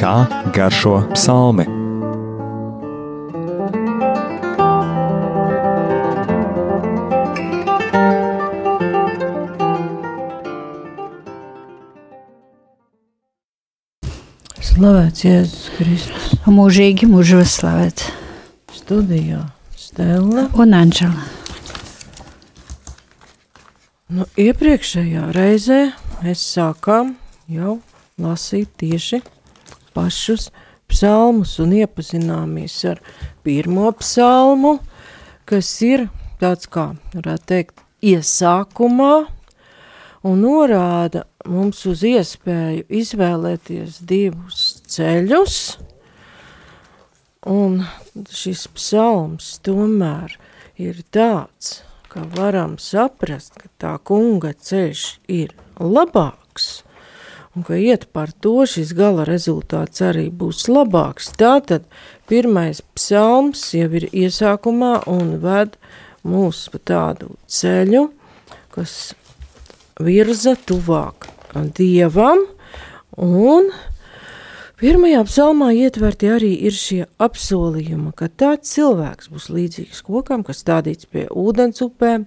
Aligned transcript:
Kā 0.00 0.14
garšo 0.56 0.94
psalmi? 1.12 1.66
Slavēts 14.70 15.26
Jēzus 15.26 15.66
Kristus. 15.76 16.30
Mūžīgi 16.48 17.04
mūžu 17.10 17.42
slavēt. 17.44 18.06
Studijā 18.72 19.42
Stela. 19.76 20.48
Un 20.56 20.72
Anģela. 20.80 21.39
Nu, 24.10 24.24
iepriekšējā 24.34 25.28
reizē 25.36 25.76
mēs 26.18 26.40
sākām 26.42 27.12
jau 27.46 27.76
lasīt 28.18 28.72
tieši 28.80 29.20
pašus 29.94 30.48
psalmus 30.90 31.52
un 31.62 31.76
iepazināmies 31.76 32.74
ar 32.90 32.98
pirmo 33.46 33.84
psalmu, 34.00 34.72
kas 35.46 35.68
ir 35.86 36.08
tāds 36.40 36.66
kā, 36.74 36.88
varētu 37.12 37.46
teikt, 37.52 37.84
iesākumā 38.02 39.12
un 40.26 40.42
norāda 40.42 41.22
mums 41.46 41.84
uz 41.86 42.02
iespēju 42.08 42.88
izvēlēties 42.90 44.00
divus 44.10 44.64
ceļus, 44.90 45.60
un 47.46 47.84
šis 48.26 48.66
psalms 48.74 49.52
tomēr 49.62 50.34
ir 50.82 50.98
tāds, 51.14 51.84
ka 52.10 52.24
varam 52.34 52.74
saprast, 52.82 53.54
ka 53.60 53.68
tā 53.78 53.92
kunga 54.02 54.50
ceļš 54.52 55.02
ir 55.30 55.52
labāks, 55.78 56.82
un 57.54 57.66
ka 57.66 57.78
iet 57.78 58.08
par 58.14 58.32
to 58.42 58.66
šis 58.66 58.92
gala 58.98 59.26
rezultāts 59.28 60.02
arī 60.02 60.26
būs 60.42 60.66
labāks. 60.70 61.30
Tātad 61.38 61.86
pirmais 62.30 62.82
psalms 62.98 63.62
jau 63.76 63.88
ir 64.00 64.08
iesākumā 64.10 65.04
un 65.10 65.36
ved 65.44 65.78
mūs 66.26 66.66
pa 66.72 66.82
tādu 66.92 67.30
ceļu, 67.46 68.08
kas 68.74 68.96
virza 70.00 70.56
tuvāk 70.66 71.30
Dievam, 71.76 72.44
un 73.18 73.72
pirmajā 74.80 75.24
psalmā 75.28 75.70
ietverti 75.76 76.30
arī 76.32 76.54
ir 76.66 76.74
šie 76.76 77.02
apsolījumi, 77.20 78.14
ka 78.16 78.30
tāds 78.32 78.72
cilvēks 78.74 79.28
būs 79.32 79.50
līdzīgs 79.52 80.00
kokam, 80.06 80.44
kas 80.46 80.62
stādīts 80.64 81.08
pie 81.10 81.26
ūdens 81.28 81.82
upēm, 81.84 82.24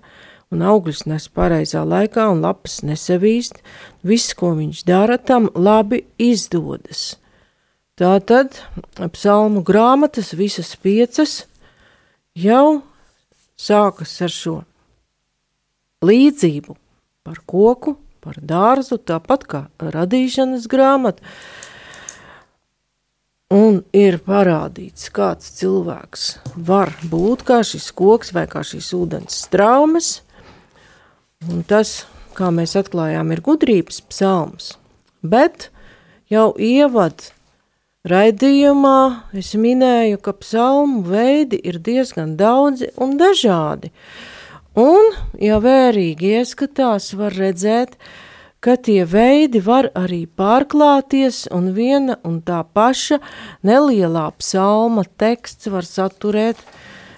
un 0.53 0.61
augļus 0.61 1.07
nes 1.09 1.25
pareizā 1.33 1.81
laikā 1.87 2.27
un 2.29 2.43
lapas 2.45 2.81
nesavīst, 2.85 3.57
viss, 4.05 4.35
ko 4.37 4.53
viņš 4.59 4.83
dara, 4.85 5.17
tam 5.17 5.49
labi 5.55 6.03
izdodas. 6.21 7.15
Tātad 7.97 8.57
psalmu 9.13 9.61
grāmatas 9.65 10.31
visas 10.37 10.75
piecas 10.77 11.43
jau 12.37 12.81
sākas 13.57 14.13
ar 14.25 14.33
šo 14.33 14.55
līdzību 16.05 16.77
par 17.23 17.41
koku, 17.49 17.97
par 18.23 18.39
dārzu, 18.39 18.97
tāpat 18.97 19.45
kā 19.49 19.61
radīšanas 19.81 20.65
grāmata. 20.71 21.21
Un 23.53 23.83
ir 23.93 24.17
parādīts, 24.25 25.11
kāds 25.13 25.51
cilvēks 25.59 26.27
var 26.57 26.89
būt 27.11 27.43
kā 27.45 27.61
šis 27.67 27.91
koks 27.93 28.33
vai 28.33 28.47
kā 28.49 28.63
šīs 28.65 28.93
ūdens 28.97 29.43
straumes, 29.45 30.15
Un 31.51 31.63
tas, 31.67 32.05
kā 32.37 32.47
mēs 32.55 32.77
atklājām, 32.79 33.33
ir 33.35 33.41
gudrības 33.43 33.99
psalms. 34.07 34.73
Bet 35.19 35.69
jau 36.31 36.53
ievad 36.55 37.25
raidījumā 38.07 39.33
es 39.35 39.51
minēju, 39.59 40.21
ka 40.23 40.35
psalmu 40.39 41.03
veidi 41.09 41.59
ir 41.67 41.81
diezgan 41.83 42.37
daudzi 42.39 42.93
un 42.95 43.17
dažādi. 43.19 43.91
Un, 44.79 45.11
ja 45.35 45.59
vērīgi 45.63 46.31
ieskatās, 46.39 47.11
var 47.19 47.35
redzēt, 47.35 47.97
ka 47.97 48.32
tie 48.63 49.03
veidi 49.03 49.59
var 49.59 49.89
arī 49.91 50.23
pārklāties, 50.39 51.43
un 51.51 51.73
viena 51.75 52.15
un 52.23 52.39
tā 52.47 52.61
paša 52.63 53.19
nelielā 53.67 54.29
psalma 54.39 55.03
teksts 55.19 55.67
var 55.73 55.83
saturēt 55.83 56.61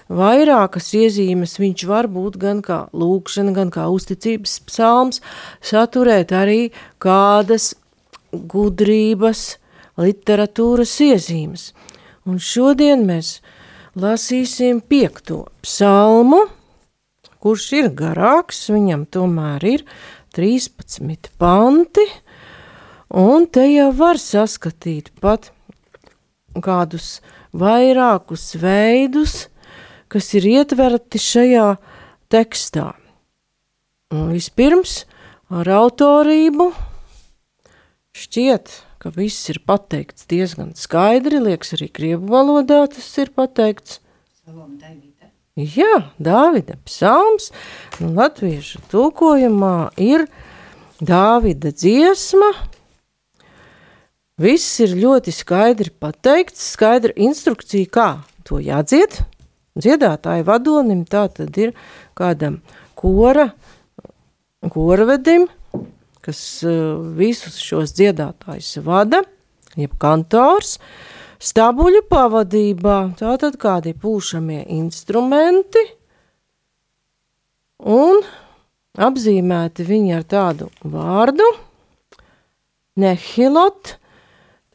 vairākas 0.10 0.92
iezīmes 0.98 1.58
viņš 1.62 1.86
var 1.90 2.10
būt 2.10 2.40
gan 2.42 2.62
kā 2.66 2.86
lūkšana, 2.94 3.54
gan 3.54 3.70
kā 3.74 3.86
uzticības 3.94 4.60
psalms, 4.70 5.22
saturēt 5.62 6.34
arī 6.34 6.72
kādas 6.98 7.74
gudrības, 8.34 9.58
literatūras 10.02 10.98
iezīmes. 11.06 11.72
Un 12.26 12.42
šodien 12.42 13.06
mēs 13.06 13.40
lasīsim 13.96 14.82
piekto 14.82 15.46
psalmu, 15.64 16.48
kurš 17.40 17.72
ir 17.78 17.92
garāks, 17.94 18.66
viņam 18.74 19.06
tomēr 19.14 19.66
ir 19.70 19.86
13 20.36 21.32
panti, 21.40 22.06
un 23.16 23.48
te 23.48 23.64
jau 23.70 23.90
var 23.96 24.20
saskatīt 24.20 25.14
pat 25.24 25.52
kādus 26.64 27.20
vairākus 27.56 28.54
veidus, 28.60 29.48
kas 30.12 30.32
ir 30.38 30.48
ietverti 30.52 31.20
šajā 31.22 31.68
tekstā. 32.32 32.92
Un 34.16 34.32
vispirms 34.36 35.04
ar 35.52 35.70
autorību 35.80 36.70
šķiet, 38.16 38.72
ka 39.02 39.12
viss 39.16 39.50
ir 39.52 39.60
pateikts 39.68 40.28
diezgan 40.32 40.74
skaidri, 40.78 41.42
liekas 41.44 41.76
arī 41.78 41.90
krievu 41.92 42.32
valodā 42.32 42.84
tas 42.92 43.10
ir 43.22 43.32
pateikts. 43.36 44.00
Jā, 45.56 46.12
Dāvida 46.20 46.76
psalms, 46.84 47.52
un 48.04 48.16
latviešu 48.18 48.82
tulkojumā 48.92 49.92
ir 50.04 50.26
Dāvida 51.00 51.72
dziesma, 51.72 52.52
Viss 54.36 54.82
ir 54.84 54.92
ļoti 55.00 55.32
skaidri 55.32 55.94
pateikts, 55.96 56.74
skaidra 56.74 57.14
instrukcija, 57.16 57.88
kā 57.88 58.08
to 58.44 58.58
jādzied, 58.60 59.22
dziedātāju 59.80 60.44
vadonim, 60.50 61.06
tā 61.08 61.22
tad 61.32 61.56
ir 61.56 61.72
kādam 62.20 62.58
kora, 63.00 63.46
korvedim, 64.68 65.48
kas 66.20 66.42
uh, 66.68 67.00
visus 67.16 67.62
šos 67.64 67.96
dziedātājus 67.96 68.74
vada, 68.84 69.24
jeb 69.80 69.96
kantors, 70.04 70.82
stabuļu 71.46 72.02
pavadībā, 72.10 72.98
tātad 73.20 73.58
kādi 73.62 73.94
pūšamie 73.98 74.64
instrumenti, 74.76 75.84
un 77.86 78.24
apzīmēti 78.96 79.86
viņi 79.86 80.16
ar 80.18 80.26
tādu 80.32 80.72
vārdu, 80.82 81.48
nehilot, 83.02 83.96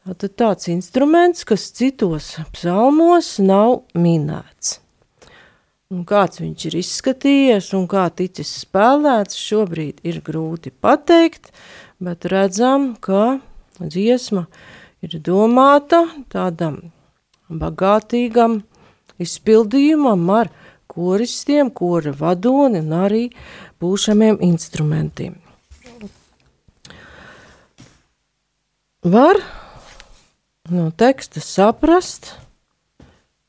tātad 0.05 0.37
tāds 0.39 0.71
instruments, 0.71 1.43
kas 1.47 1.67
citos 1.75 2.35
psalmos 2.55 3.35
nav 3.43 3.81
minēts. 3.97 4.77
Un 5.91 6.05
kāds 6.07 6.39
viņš 6.39 6.69
ir 6.69 6.75
izskatījies 6.79 7.73
un 7.75 7.83
kā 7.91 8.05
ticis 8.15 8.53
spēlēts, 8.61 9.35
šobrīd 9.35 9.99
ir 10.07 10.21
grūti 10.23 10.71
pateikt, 10.71 11.51
bet 11.99 12.29
redzam, 12.31 12.93
ka 12.95 13.41
dziesma 13.81 14.45
ir 14.45 14.80
domāta 15.01 16.05
tādam 16.29 16.91
bagātīgam 17.49 18.61
izpildījumam 19.19 20.29
ar 20.29 20.49
koristiem, 20.87 21.71
kora 21.71 22.11
vadoni 22.11 22.79
un 22.79 22.91
arī 22.93 23.29
būšamiem 23.81 24.37
instrumentiem. 24.41 25.39
Var 29.01 29.41
no 30.69 30.91
teksta 30.91 31.41
saprast, 31.41 32.35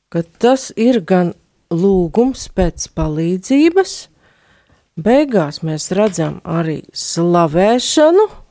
ka 0.09 0.23
tas 0.39 0.73
ir 0.77 1.03
gan 1.05 1.35
lūgums 1.73 2.49
pēc 2.57 2.89
palīdzības, 2.97 3.93
beigās 4.97 5.61
mēs 5.65 5.91
redzam 5.93 6.41
arī 6.45 6.83
slavēšanu, 6.93 8.42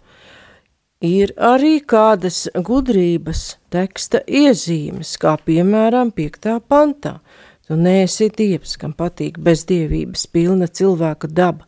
ir 1.01 1.33
arī 1.38 1.80
kādas 1.81 2.45
gudrības 2.53 3.57
teksta 3.74 4.21
iezīmes, 4.27 5.18
kā 5.21 5.36
piemēram 5.45 6.13
5. 6.15 6.57
pantā. 6.69 7.19
Tu 7.68 7.77
neesi 7.80 8.30
dievs, 8.36 8.75
kam 8.77 8.94
patīk 8.94 9.39
bezdievības 9.39 10.25
pilna 10.31 10.68
cilvēka 10.68 11.30
daba, 11.31 11.68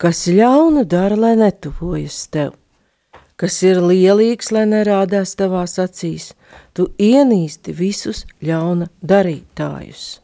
kas 0.00 0.26
ļaunu 0.26 0.84
dara, 0.84 1.16
lai 1.16 1.34
netuvojas 1.38 2.24
tev, 2.34 2.56
kas 3.40 3.60
ir 3.62 3.80
lielīgs, 3.84 4.50
lai 4.52 4.66
nerādās 4.68 5.36
tavās 5.38 5.78
acīs, 5.78 6.32
tu 6.74 6.90
ienīsti 6.98 7.76
visus 7.76 8.24
ļauna 8.42 8.90
darītājus. 9.00 10.18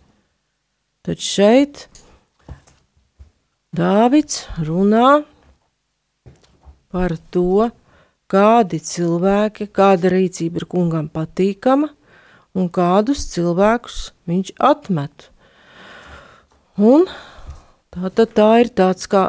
Tad 1.07 1.23
šeit 1.23 1.87
Dāvids 3.77 4.47
runā 4.65 5.25
par 6.89 7.13
to, 7.35 7.67
kādi 8.31 8.81
cilvēki, 8.83 9.69
kāda 9.75 10.11
rīcība 10.13 10.63
ir 10.63 10.69
kungam 10.71 11.09
patīkama 11.13 11.93
un 12.57 12.69
kādus 12.73 13.27
cilvēkus 13.33 14.11
viņš 14.29 14.53
atmet. 14.59 15.31
Un 16.77 17.07
tā, 17.93 18.11
tad 18.11 18.35
tā 18.37 18.51
ir 18.65 18.73
tāds 18.77 19.09
kā 19.11 19.29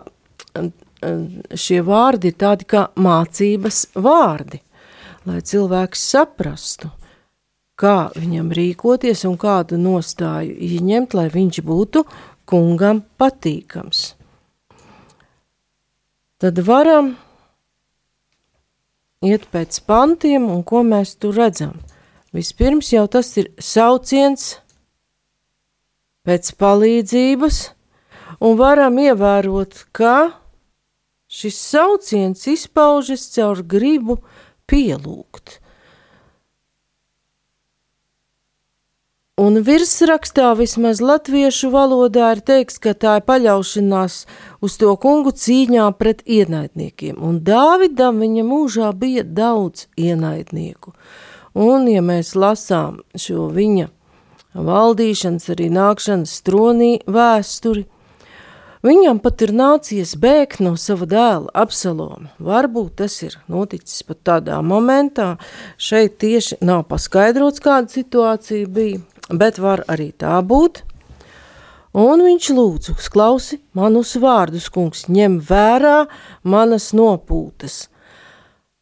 šie 1.53 1.81
vārdi 1.85 2.31
ir 2.31 2.37
tādi 2.41 2.65
kā 2.69 2.87
mācības 2.97 3.83
vārdi, 3.95 4.61
lai 5.27 5.41
cilvēks 5.45 6.05
saprastu, 6.13 6.89
kā 7.77 8.09
viņam 8.15 8.49
rīkoties 8.57 9.25
un 9.29 9.37
kādu 9.37 9.77
nostāju 9.77 10.55
ieņemt, 10.57 11.13
lai 11.13 11.27
viņš 11.33 11.61
būtu 11.67 12.03
kungam 12.49 13.03
patīkams. 13.19 14.15
Tad 16.37 16.59
varam 16.65 17.15
iet 19.25 19.47
pēc 19.51 19.79
pantiem, 19.87 20.47
un 20.49 20.63
ko 20.63 20.83
mēs 20.85 21.15
tur 21.17 21.37
redzam. 21.37 21.77
Vispirms 22.35 22.91
jau 22.93 23.05
tas 23.09 23.29
ir 23.39 23.49
sauciens 23.57 24.57
pēc 26.27 26.51
palīdzības, 26.59 27.61
un 28.43 28.57
varam 28.59 28.99
ievērot, 28.99 29.87
ka 29.95 30.33
šis 31.31 31.57
sauciens 31.71 32.43
izpaužas 32.51 33.29
caur 33.33 33.63
gribu 33.63 34.19
pielūgt. 34.67 35.61
Un 39.37 39.59
virsrakstā 39.61 40.47
vismaz 40.57 40.97
latviešu 40.97 41.67
valodā 41.69 42.31
ir 42.33 42.39
teikts, 42.41 42.79
ka 42.81 42.95
tā 42.97 43.19
ir 43.19 43.25
paļaušanās 43.27 44.15
uz 44.65 44.77
to 44.81 44.95
kungu 44.97 45.29
cīņā 45.29 45.83
pret 45.99 46.23
ienaidniekiem, 46.25 47.19
un 47.21 47.35
Dāvidam 47.45 48.17
viņa 48.23 48.45
mūžā 48.47 48.89
bija 48.97 49.21
daudz 49.21 49.85
ienaidnieku. 49.93 50.95
Un, 51.53 51.85
ja 51.85 52.01
mēs 52.01 52.33
lasām 52.33 53.03
šo 53.13 53.51
viņa 53.53 53.91
valdīšanas, 54.57 55.45
arī 55.53 55.69
nākšanas 55.69 56.33
stronī 56.41 56.91
vēsturi, 57.05 57.85
Viņam 58.87 59.17
pat 59.19 59.41
ir 59.43 59.51
nācies 59.57 60.13
bēgt 60.21 60.61
no 60.63 60.77
sava 60.79 61.07
dēla 61.09 61.51
Absaloma. 61.59 62.29
Varbūt 62.39 62.93
tas 63.01 63.15
ir 63.25 63.33
noticis 63.51 64.05
pat 64.07 64.21
tādā 64.29 64.61
momentā. 64.63 65.33
Šeit 65.75 66.15
tieši 66.21 66.61
nav 66.63 66.85
paskaidrots, 66.91 67.59
kāda 67.65 67.91
situācija 67.91 68.69
bija, 68.71 69.01
bet 69.33 69.59
var 69.59 69.83
arī 69.91 70.13
tā 70.15 70.37
būt. 70.39 70.85
Un 71.97 72.23
viņš 72.23 72.49
lūdzu, 72.53 72.95
klausi 73.11 73.59
manus 73.75 74.13
vārdus, 74.23 74.69
kungs, 74.71 75.07
ņem 75.11 75.39
vērā 75.49 75.97
manas 76.47 76.91
nopūtas. 76.95 77.87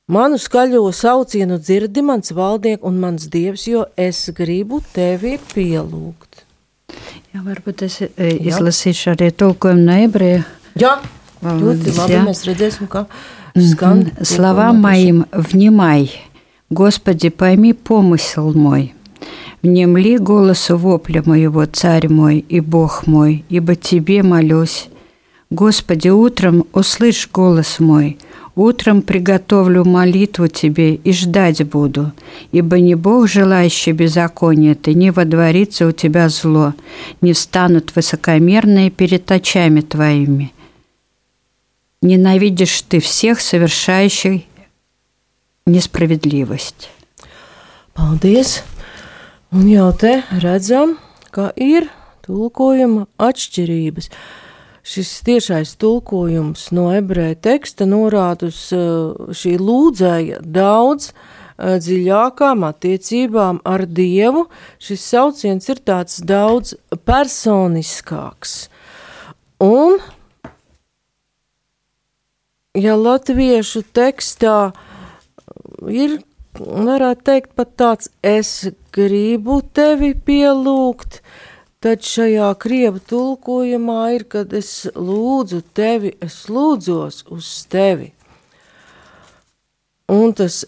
Manu 0.06 0.38
skaļo 0.38 0.84
saucienu 0.94 1.58
dzirdi 1.58 2.04
mans 2.06 2.36
valdnieks 2.36 2.86
un 2.86 3.00
mans 3.02 3.26
dievs, 3.32 3.66
jo 3.72 3.88
es 3.98 4.28
gribu 4.38 4.84
tevi 4.94 5.40
pielūgt. 5.56 6.35
Jā, 7.34 7.42
varbūt 7.44 7.86
es 7.88 8.02
e, 8.02 8.10
izlasīšu 8.50 9.16
arī 9.16 9.32
tulkojumu 9.36 9.86
no 9.88 9.98
ebreju. 10.06 10.44
Jā, 10.80 10.98
ļoti 11.44 11.96
labi, 11.98 12.14
jā. 12.14 12.22
mēs 12.28 12.46
redzēsim, 12.48 12.88
kā 12.92 13.06
skan. 13.56 14.12
Слова 14.22 14.74
моим 14.74 15.26
внимай, 15.32 16.12
Господи, 16.70 17.30
пойми 17.30 17.74
помысел 17.74 18.54
мой. 18.54 18.94
Внемли 19.62 20.18
голосу 20.18 20.78
вопля 20.78 21.24
моего, 21.26 21.66
Царь 21.66 22.08
мой 22.08 22.40
и 22.40 22.60
Бог 22.60 23.08
мой, 23.08 23.46
ибо 23.50 23.76
Тебе 23.76 24.24
молюсь. 24.24 24.90
Господи, 25.50 26.10
утром 26.10 26.66
услышь 26.74 27.30
голос 27.32 27.80
мой, 27.80 28.18
Утром 28.56 29.02
приготовлю 29.02 29.84
молитву 29.84 30.48
тебе 30.48 30.96
и 30.96 31.12
ждать 31.12 31.62
буду, 31.68 32.14
ибо 32.54 32.80
не 32.80 32.96
Бог, 32.96 33.28
желающий 33.28 33.92
беззакония, 33.92 34.76
ты 34.76 34.94
не 34.94 35.12
водворится 35.12 35.88
у 35.88 35.92
тебя 35.92 36.30
зло, 36.30 36.74
не 37.20 37.34
встанут 37.34 37.94
высокомерные 37.96 38.92
перед 38.92 39.30
очами 39.30 39.82
твоими. 39.82 40.54
Ненавидишь 42.02 42.82
ты 42.84 43.02
всех, 43.02 43.42
совершающих 43.42 44.44
несправедливость. 45.66 46.90
Paldies! 47.96 48.64
Un 49.52 49.70
jau 49.72 49.92
te 49.96 50.20
redzam, 50.44 50.98
ka 51.32 51.54
ir 51.56 51.88
tulkojuma 52.28 53.06
atšķirības. 53.16 54.10
Šis 54.86 55.12
tiešais 55.26 55.74
tulkojums 55.82 56.70
no 56.76 56.92
ebreju 56.94 57.40
teksta 57.42 57.88
norāda 57.90 58.52
uz 58.52 58.60
uh, 58.76 59.32
šī 59.34 59.56
lūdzēja 59.58 60.44
daudz 60.46 61.10
uh, 61.10 61.78
dziļākām 61.82 62.66
attiecībām 62.68 63.64
ar 63.66 63.86
Dievu. 63.90 64.46
Šis 64.78 65.08
sauciens 65.10 65.70
ir 65.74 65.82
tāds 65.82 66.22
daudz 66.22 66.76
personiskāks. 67.08 68.68
Un, 69.64 69.98
ja 72.76 72.98
latviešu 73.00 73.86
tekstā 73.96 74.76
ir, 75.90 76.20
varētu 76.60 77.26
teikt, 77.32 77.54
pat 77.56 77.74
tāds 77.80 78.12
es 78.24 78.68
gribu 78.96 79.62
tevi 79.76 80.14
pielūgt, 80.14 81.22
Tad 81.86 82.02
šajā 82.02 82.48
krievu 82.58 82.98
tulkojumā 82.98 84.00
ir, 84.16 84.24
kad 84.26 84.54
es 84.58 84.88
lūdzu 84.98 85.60
tevi, 85.78 86.16
es 86.18 86.48
lūdzos 86.50 87.20
uz 87.30 87.50
tevi. 87.70 88.08
Un 90.10 90.34
tas, 90.34 90.64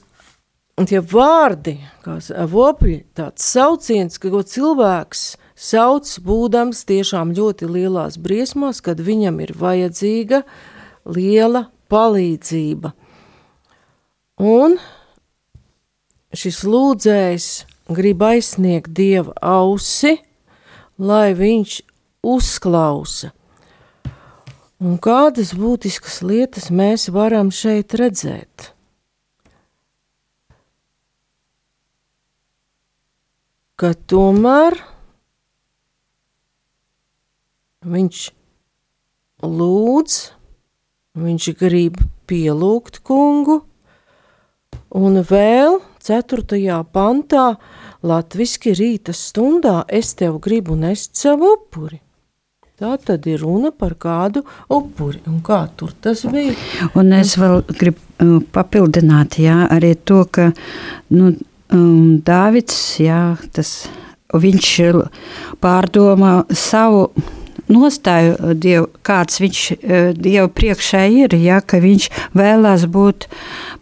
un 0.77 0.85
tie 0.85 1.01
vārdi, 1.01 1.79
kā 2.05 2.19
vopļi, 2.51 2.99
tāds 3.17 3.47
sauciens, 3.49 4.19
ka 4.21 4.29
ko 4.29 4.43
cilvēks 4.45 5.23
sauc 5.57 6.11
būdams 6.21 6.83
tiešām 6.85 7.33
ļoti 7.33 7.65
lielās 7.65 8.19
briesmās, 8.21 8.83
kad 8.85 9.01
viņam 9.01 9.41
ir 9.41 9.55
vajadzīga 9.57 10.43
liela 11.17 11.65
palīdzība. 11.89 12.93
Un 14.37 14.77
šis 16.29 16.61
lūdzējs 16.61 17.49
grib 17.89 18.21
aizsniegt 18.21 18.93
Dieva 18.93 19.33
ausi, 19.41 20.19
lai 20.97 21.33
viņš 21.37 21.81
uzklausa. 22.25 23.31
Un 24.77 24.99
kādas 25.01 25.55
būtiskas 25.57 26.19
lietas 26.21 26.69
mēs 26.69 27.07
varam 27.09 27.49
šeit 27.53 27.95
redzēt? 27.97 28.73
Ka 33.77 33.93
tomēr 34.09 34.77
viņš 37.85 38.21
lūdz, 39.45 40.15
viņš 41.17 41.49
grib 41.57 41.99
pielūgt 42.29 43.01
kungu, 43.05 43.61
un 44.97 45.21
vēl 45.21 45.79
4. 46.01 46.81
pantā 46.93 47.45
Latviski 48.05 48.75
rīta 48.77 49.13
stundā 49.15 49.81
es 49.89 50.13
tev 50.17 50.37
gribu 50.43 50.75
nest 50.77 51.15
savu 51.17 51.55
upuri. 51.55 52.01
Tā 52.77 52.93
tad 53.01 53.25
ir 53.25 53.41
runa 53.41 53.71
par 53.73 53.95
kādu 53.97 54.43
upuri, 54.69 55.23
un 55.25 55.39
kā 55.41 55.63
tur 55.73 55.95
tas 55.97 56.21
bija. 56.29 56.53
Un 56.93 57.09
es 57.17 57.33
vēl 57.41 57.63
gribu 57.71 58.41
papildināt, 58.53 59.39
jā, 59.41 59.63
arī 59.73 59.95
to, 60.05 60.19
ka 60.29 60.51
nu, 61.09 61.31
um, 61.73 62.19
Dāvids, 62.21 62.77
jā, 63.01 63.37
tas, 63.53 63.87
viņš 64.29 64.69
pārdomā 65.63 66.35
savu 66.53 67.07
nostāju, 67.71 68.53
dievu, 68.53 68.91
kāds 69.01 69.41
viņš 69.41 69.63
Dievu 70.15 70.51
priekšā 70.53 71.03
ir, 71.11 71.33
jā, 71.33 71.59
ka 71.65 71.81
viņš 71.83 72.09
vēlās 72.37 72.85
būt 72.91 73.27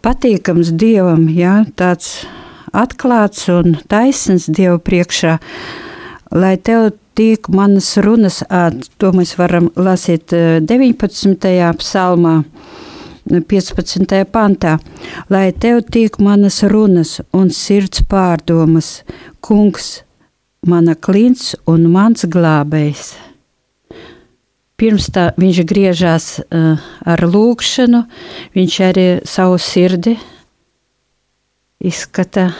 patīkams 0.02 0.72
Dievam, 0.72 1.28
jā, 1.30 1.60
tāds 1.76 2.24
atklāts 2.76 3.48
un 3.52 3.78
taisns 3.90 4.48
Dievu 4.52 4.78
priekšā, 4.82 5.36
lai 6.36 6.54
tev 6.56 6.92
tiek 7.16 7.48
manas 7.48 7.94
runas, 8.04 8.42
to 9.00 9.12
mēs 9.16 9.36
varam 9.40 9.70
lasīt 9.76 10.34
19. 10.34 11.52
psalmā. 11.80 12.42
15. 13.26 14.20
pantā, 14.30 14.76
lai 15.34 15.48
tev 15.50 15.80
tiek 15.90 16.14
manas 16.22 16.60
runas 16.62 17.16
un 17.34 17.48
sirds 17.50 18.04
pārdomas, 18.06 19.00
kungs, 19.42 20.04
mana 20.62 20.94
klints 20.94 21.56
un 21.66 21.88
mans 21.90 22.22
glābējs. 22.30 23.16
Pirms 24.78 25.08
tā 25.10 25.30
viņš 25.40 25.60
griežās 25.66 26.28
uh, 26.38 26.78
ar 27.02 27.26
lūgšanu, 27.26 28.04
viņš 28.54 28.80
arī 28.92 29.06
savu 29.26 29.58
sirdi 29.58 30.14
izskata. 31.82 32.50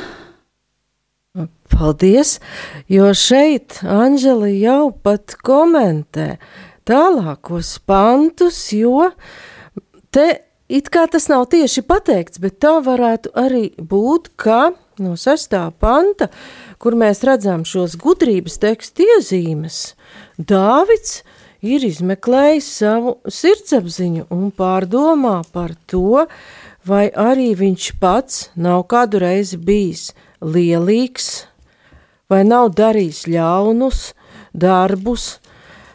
Paldies, 1.76 2.38
jo 2.88 3.10
šeit 3.12 3.82
Anģela 3.84 4.48
jau 4.54 4.94
pat 5.04 5.34
komentē 5.44 6.36
tālākos 6.88 7.74
pantus, 7.84 8.60
jo 8.72 9.10
te 10.14 10.28
it 10.72 10.88
kā 10.94 11.04
tas 11.10 11.28
nav 11.28 11.44
tieši 11.52 11.84
pateikts, 11.84 12.40
bet 12.40 12.58
tā 12.64 12.78
varētu 12.86 13.34
arī 13.36 13.66
būt, 13.76 14.32
ka 14.40 14.70
no 15.02 15.16
sestā 15.20 15.66
panta, 15.76 16.30
kur 16.80 16.96
mēs 16.96 17.20
redzam 17.26 17.66
šos 17.68 17.98
gudrības 18.00 18.56
tekstu 18.62 19.04
iezīmes, 19.16 19.80
Dāvids 20.36 21.22
ir 21.64 21.84
izmeklējis 21.86 22.66
savu 22.82 23.16
sirdsapziņu 23.32 24.26
un 24.34 24.50
pārdomā 24.52 25.38
par 25.52 25.72
to, 25.88 26.26
vai 26.86 27.08
arī 27.10 27.50
viņš 27.58 27.88
pats 28.00 28.50
nav 28.54 28.86
kādu 28.90 29.20
reizi 29.22 29.58
bijis 29.58 30.12
lielīgs, 30.40 31.46
vai 32.30 32.44
nav 32.46 32.70
darījis 32.78 33.26
ļaunus 33.30 34.12
darbus. 34.54 35.36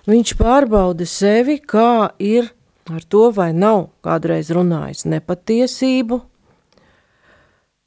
Viņš 0.10 0.34
pārbauda 0.40 1.06
sevi, 1.08 1.60
kā 1.62 2.12
ir 2.20 2.50
ar 2.92 3.04
to, 3.08 3.30
vai 3.32 3.52
nav 3.54 3.92
kādreiz 4.04 4.52
runājis 4.52 5.06
nepatiesību. 5.08 6.20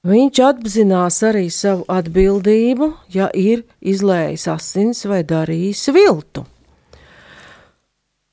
Viņš 0.05 0.41
apzinās 0.45 1.23
arī 1.25 1.47
savu 1.49 1.87
atbildību, 1.89 2.91
ja 3.09 3.31
ir 3.33 3.65
izlējis 3.81 4.49
asins 4.53 5.05
vai 5.09 5.23
darījis 5.25 5.87
viltu. 5.97 6.45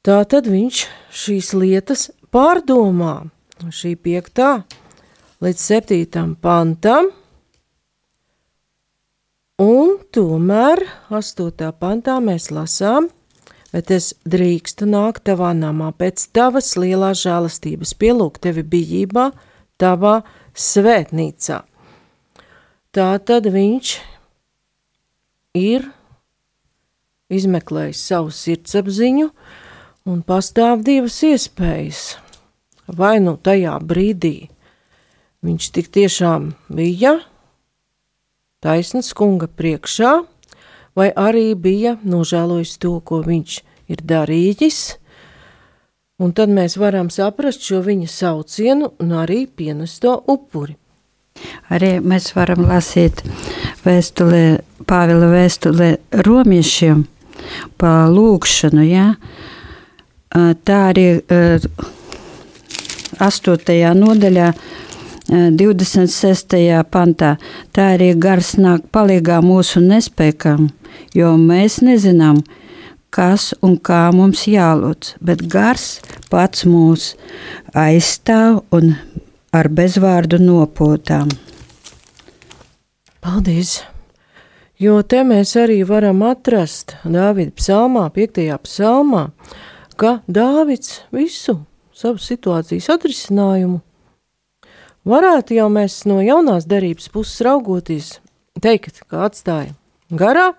Tā 0.03 0.17
tad 0.27 0.49
viņš 0.51 0.81
šīs 1.15 1.53
lietas 1.55 2.09
pārdomā. 2.33 3.29
Šī 3.69 3.93
piektā 3.93 4.63
līdz 5.43 5.61
septītam 5.61 6.31
pantam, 6.41 7.11
un 9.61 9.99
tomēr 10.09 10.81
astotā 11.13 11.69
pantā 11.69 12.15
mēs 12.23 12.49
lasām, 12.49 13.11
bet 13.69 13.91
es 13.93 14.15
drīkstu 14.25 14.87
nākt 14.89 15.27
tavā 15.29 15.51
namā 15.53 15.91
pēc 15.93 16.23
tavas 16.33 16.73
lielās 16.73 17.21
žēlastības, 17.21 17.93
pielūgt 18.01 18.41
tevi 18.47 18.65
bijībā, 18.65 19.29
tavā 19.77 20.21
svētnīcā. 20.57 21.61
Tā 22.91 23.11
tad 23.21 23.51
viņš 23.53 23.93
ir 25.59 25.85
izmeklējis 27.31 28.01
savu 28.09 28.33
sirdsapziņu 28.33 29.29
un 30.09 30.25
pastāv 30.25 30.81
divas 30.87 31.21
iespējas. 31.29 32.03
Vai 32.91 33.19
nu 33.23 33.37
tajā 33.39 33.77
brīdī 33.87 34.49
viņš 35.45 35.69
tik 35.75 35.87
tiešām 35.95 36.51
bija 36.69 37.19
taisnas 38.61 39.13
kunga 39.17 39.47
priekšā, 39.47 40.11
vai 40.95 41.09
arī 41.17 41.53
bija 41.55 41.95
nožēlojis 42.03 42.75
to, 42.81 42.99
ko 42.99 43.21
viņš 43.25 43.61
ir 43.91 44.03
darījis, 44.05 44.81
un 46.21 46.35
tad 46.37 46.51
mēs 46.53 46.77
varam 46.77 47.09
saprast 47.09 47.65
šo 47.65 47.81
viņa 47.85 48.09
saucienu 48.11 48.91
un 49.01 49.15
arī 49.23 49.45
pienesto 49.47 50.19
upuri. 50.29 50.77
Arī 51.71 51.95
mēs 52.03 52.33
varam 52.35 52.67
lasīt 52.67 53.23
vēstulē, 53.85 54.61
Pāvila 54.85 55.29
vēstulē 55.31 55.93
romiešiem 56.25 57.05
pa 57.79 57.91
lūkšanu, 58.11 58.83
ja? 58.83 59.05
tā 60.65 60.77
arī 60.91 61.05
8. 63.21 63.93
nodaļā 63.97 64.53
26. 65.31 66.57
pantā. 66.91 67.35
Tā 67.71 67.91
arī 67.95 68.11
gars 68.19 68.55
nāk 68.59 68.87
palīgā 68.91 69.39
mūsu 69.45 69.83
nespējām, 69.85 70.71
jo 71.15 71.35
mēs 71.37 71.79
nezinām, 71.85 72.41
kas 73.13 73.51
un 73.61 73.77
kā 73.77 74.09
mums 74.15 74.47
jālūdz, 74.49 75.15
bet 75.21 75.45
gars 75.51 76.01
pats 76.31 76.65
mūs 76.65 77.13
aizstāv 77.77 78.63
un 78.75 78.95
ar 79.53 79.69
bezvārdu 79.69 80.41
nopotām. 80.41 81.29
Paldies! 83.21 83.81
Jo 84.81 85.03
te 85.05 85.19
mēs 85.21 85.53
arī 85.61 85.83
varam 85.85 86.23
atrast 86.25 86.95
Dāvida 87.05 87.53
psalmā, 87.53 88.07
5. 88.15 88.47
psalmā, 88.65 89.27
ka 89.93 90.23
Dāvids 90.25 91.03
visu 91.13 91.59
savu 92.01 92.21
situācijas 92.21 92.89
atrisinājumu 92.95 93.79
varētu 95.07 95.57
jau 95.57 95.69
mēs 95.73 96.03
no 96.09 96.19
jaunās 96.21 96.67
derības 96.69 97.09
puses 97.13 97.41
raugoties, 97.45 98.13
teikt, 98.61 99.03
ka 99.09 99.25
atstāja 99.27 99.73
garā, 100.11 100.51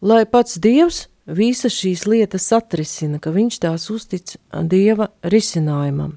lai 0.00 0.24
pats 0.26 0.58
Dievs 0.62 1.06
visas 1.26 1.76
šīs 1.76 2.06
lietas 2.08 2.48
atrisina, 2.56 3.18
ka 3.20 3.32
viņš 3.34 3.60
tās 3.64 3.88
uztic 3.92 4.36
Dieva 4.70 5.10
risinājumam. 5.22 6.16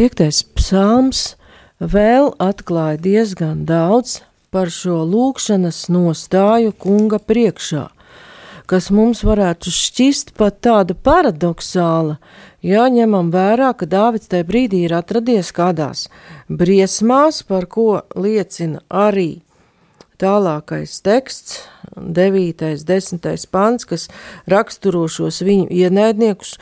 Piektais 0.00 0.38
psalms 0.56 1.34
vēl 1.76 2.30
atklāja 2.40 2.96
diezgan 3.04 3.66
daudz 3.68 4.22
par 4.48 4.70
šo 4.72 5.02
lūkšanas 5.04 5.90
nostāju 5.92 6.72
kunga 6.72 7.18
priekšā, 7.20 7.82
kas 8.64 8.88
mums 8.96 9.20
varētu 9.28 9.68
šķist 9.68 10.32
pat 10.40 10.56
tāda 10.64 10.96
paradoxāla, 10.96 12.16
ja 12.64 12.86
ņemam 12.88 13.28
vērā, 13.34 13.74
ka 13.76 13.84
Dāvids 13.84 14.32
tajā 14.32 14.48
brīdī 14.48 14.86
ir 14.86 14.96
atradies 14.96 15.52
kādās 15.52 16.06
briesmās, 16.48 17.42
par 17.44 17.68
ko 17.68 18.00
liecina 18.16 18.80
arī 18.88 19.42
tālākais 20.16 20.96
teksts, 21.04 21.60
9. 22.00 22.64
10. 22.88 23.50
pants, 23.52 23.84
kas 23.84 24.08
raksturo 24.48 25.04
šos 25.12 25.44
viņu 25.44 25.68
ienaidniekus, 25.68 26.56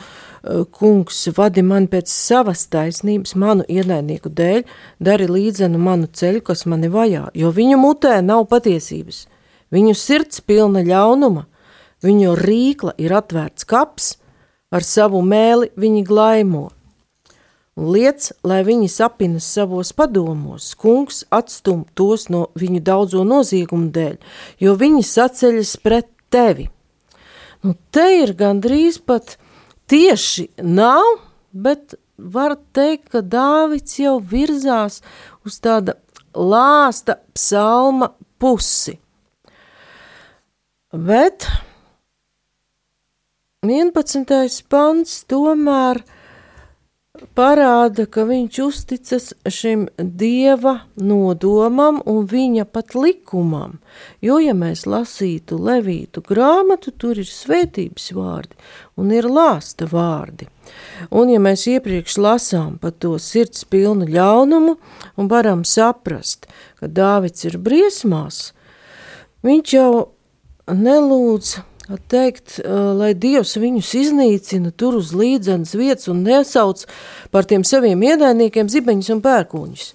kungs, 0.71 1.27
vadi 1.35 1.63
man 1.65 1.87
pēc 1.91 2.09
savas 2.11 2.65
taisnības, 2.71 3.35
manu 3.35 3.65
ienaidnieku 3.67 4.31
dēļ, 4.31 4.63
dari 4.99 5.27
līdzenu 5.27 5.79
manu 5.81 6.07
ceļu, 6.07 6.43
kas 6.47 6.65
mani 6.69 6.89
vajā, 6.91 7.27
jo 7.35 7.51
viņu 7.55 7.79
mutē 7.81 8.19
nav 8.23 8.45
patiesības, 8.51 9.25
viņu 9.73 9.95
sirds 9.97 10.41
pilna 10.41 10.83
ļaunuma, 10.87 11.45
viņu 12.05 12.35
rīkla 12.39 12.95
ir 12.97 13.15
atvērts 13.19 13.67
kaps, 13.67 14.13
ar 14.71 14.85
savu 14.85 15.21
mēli 15.25 15.71
viņi 15.79 16.03
glaimo. 16.07 16.69
Un 17.79 17.93
liec, 17.95 18.31
lai 18.43 18.59
viņi 18.67 18.89
sapinas 18.91 19.45
savos 19.47 19.93
padomos, 19.95 20.73
kungs 20.75 21.23
atstum 21.31 21.85
tos 21.95 22.27
no 22.27 22.49
viņu 22.59 22.81
daudzo 22.83 23.23
noziegumu 23.23 23.87
dēļ, 23.95 24.17
jo 24.59 24.75
viņi 24.75 25.05
saceļas 25.07 25.77
pret 25.83 26.09
tevi. 26.31 26.67
Nu, 27.63 27.75
te 27.91 28.03
ir 28.21 28.35
gandrīz 28.39 28.99
pat 29.03 29.37
tieši 29.89 30.47
nav, 30.63 31.19
bet 31.51 31.95
var 32.17 32.55
teikt, 32.75 33.09
ka 33.13 33.23
Dāvids 33.23 33.97
jau 33.99 34.19
virzās 34.19 34.99
uz 35.47 35.59
tāda 35.63 35.97
lāsta 36.35 37.19
psalma 37.33 38.11
pusi. 38.39 38.97
Bet 40.89 41.45
11. 43.65 44.63
pants 44.69 45.19
tomēr 45.29 45.99
ir 45.99 46.18
parāda, 47.35 48.05
ka 48.05 48.25
viņš 48.27 48.59
uzticas 48.63 49.29
šim 49.47 49.87
dieva 49.97 50.75
nodomam 50.95 51.99
un 52.09 52.27
viņa 52.29 52.65
pat 52.69 52.95
likumam. 52.95 53.77
Jo, 54.23 54.39
ja 54.43 54.55
mēs 54.57 54.85
lasītu 54.89 55.59
levītu 55.59 56.23
grāmatu, 56.25 56.91
tur 56.91 57.19
ir 57.19 57.29
svētības 57.29 58.11
vārdi 58.15 58.59
un 58.99 59.13
ir 59.15 59.29
lāsta 59.29 59.87
vārdi. 59.89 60.49
Un, 61.09 61.31
ja 61.31 61.39
mēs 61.41 61.65
iepriekš 61.71 62.19
lasām 62.21 62.77
par 62.81 62.93
to 62.97 63.15
sirds 63.21 63.65
pilnu 63.65 64.07
ļaunumu 64.09 64.75
un 65.17 65.31
varam 65.31 65.65
saprast, 65.65 66.47
ka 66.79 66.87
Dāvids 66.87 67.47
ir 67.47 67.57
briesmās, 67.63 68.51
viņš 69.45 69.73
jau 69.73 69.91
nelūdz 70.69 71.57
teikt, 72.11 72.59
lai 72.65 73.13
Dievs 73.17 73.55
viņus 73.57 73.91
iznīcina 73.97 74.71
tur 74.77 74.99
uz 74.99 75.13
līdzenas 75.17 75.73
vietas 75.77 76.09
un 76.11 76.21
nesauc 76.27 76.83
par 77.33 77.47
tiem 77.49 77.65
saviem 77.65 78.03
ienaidniekiem 78.05 78.69
zibeņus 78.69 79.09
un 79.15 79.21
pērkūņus. 79.25 79.85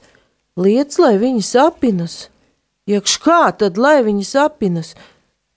Liec, 0.59 0.99
lai 1.03 1.17
viņi 1.19 1.43
sapinas, 1.43 2.29
iekš 2.91 3.19
kā 3.23 3.43
tad, 3.59 3.79
lai 3.79 4.03
viņi 4.07 4.27
sapinas 4.27 4.95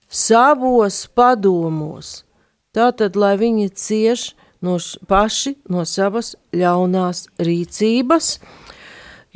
savos 0.10 1.03
padomos, 1.18 2.24
tā 2.74 2.92
tad, 2.98 3.18
lai 3.18 3.35
viņi 3.38 3.70
cieš 3.77 4.31
no 4.62 4.77
paši 5.09 5.55
no 5.70 5.85
savas 5.85 6.35
ļaunās 6.53 7.27
rīcības, 7.42 8.38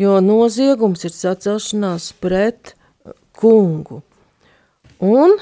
jo 0.02 0.18
noziegums 0.24 1.06
ir 1.06 1.14
sacelšanās 1.14 2.12
pret 2.22 2.74
kungu. 3.38 4.02
Un 5.02 5.38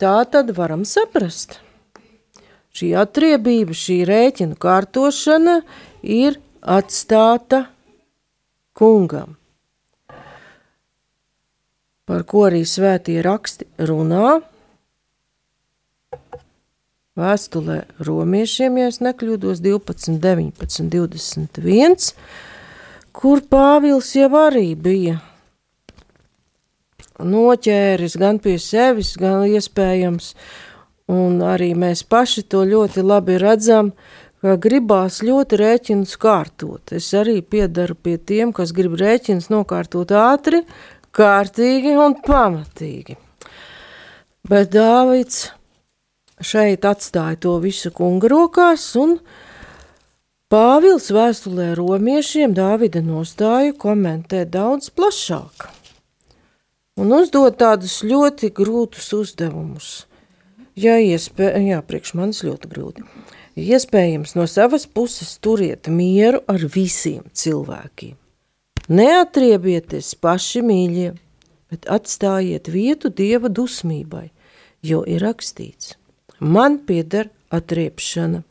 Tā 0.00 0.22
tad 0.24 0.48
varam 0.56 0.86
saprast. 0.88 1.58
Šī 2.72 2.94
atriebība, 2.96 3.74
šī 3.76 3.98
rēķina 4.08 4.56
kārtošana 4.56 5.58
ir 6.00 6.38
atstāta 6.62 7.66
kungam, 8.72 9.34
par 12.08 12.24
ko 12.24 12.46
arī 12.48 12.62
svētie 12.64 13.18
raksti 13.26 13.68
runā. 13.90 14.38
Vēstulē 17.20 17.82
romiešiem, 18.00 18.78
ja 18.80 18.88
es 18.88 19.02
nekļūdos, 19.04 19.60
12, 19.60 20.16
19, 20.22 20.88
21, 20.94 22.12
kur 23.12 23.44
Pāvils 23.52 24.14
jau 24.16 24.30
arī 24.46 24.70
bija 24.78 25.18
noķēris 27.26 28.16
gan 28.20 28.40
pie 28.42 28.56
sevis, 28.62 29.14
gan 29.20 29.44
iespējams, 29.48 30.34
un 31.10 31.40
arī 31.44 31.72
mēs 31.78 32.02
paši 32.06 32.44
to 32.50 32.64
ļoti 32.68 33.04
labi 33.04 33.38
redzam, 33.42 33.92
ka 34.40 34.56
gribās 34.56 35.20
ļoti 35.26 35.58
rēķinus 35.60 36.16
kārtot. 36.20 36.94
Es 36.96 37.10
arī 37.16 37.40
piedaru 37.42 37.96
pie 37.96 38.16
tiem, 38.16 38.54
kas 38.56 38.72
grib 38.76 38.96
rēķinus 39.00 39.50
nokārtot 39.52 40.12
ātri, 40.16 40.62
kārtīgi 41.16 41.96
un 42.00 42.16
pamatīgi. 42.24 43.18
Bet 44.48 44.72
Dāvids 44.72 45.50
šeit 46.40 46.86
atstāja 46.88 47.36
to 47.44 47.58
visu 47.60 47.92
kunga 47.92 48.30
rokās, 48.32 48.86
un 48.96 49.18
Pāvils 50.50 51.12
vēstulē 51.14 51.76
romiešiem 51.78 52.56
Dāvida 52.56 53.04
nostāju 53.06 53.76
komentē 53.78 54.42
daudz 54.50 54.88
plašāk 54.90 55.68
un 57.00 57.12
uzdod 57.16 57.56
tādus 57.60 58.00
ļoti 58.04 58.50
grūtus 58.54 59.10
uzdevumus. 59.16 59.90
Jā, 60.78 60.98
iespē, 61.02 61.52
jā, 61.64 61.80
priekš 61.84 62.14
manis 62.18 62.42
ļoti 62.46 62.70
grūti. 62.70 63.04
Iespējams, 63.60 64.36
no 64.38 64.46
savas 64.48 64.86
puses 64.86 65.34
turiet 65.42 65.90
mieru 65.92 66.40
ar 66.48 66.62
visiem 66.70 67.26
cilvēkiem. 67.36 68.14
Neatriebieties 68.90 70.14
paši 70.22 70.62
mīļie, 70.66 71.10
bet 71.70 71.88
atstājiet 71.90 72.70
vietu 72.72 73.10
dieva 73.10 73.50
dusmībai, 73.52 74.30
jo 74.82 75.02
ir 75.06 75.22
rakstīts: 75.26 75.94
Man 76.40 76.80
pieder 76.86 77.30
atriepšana. 77.52 78.42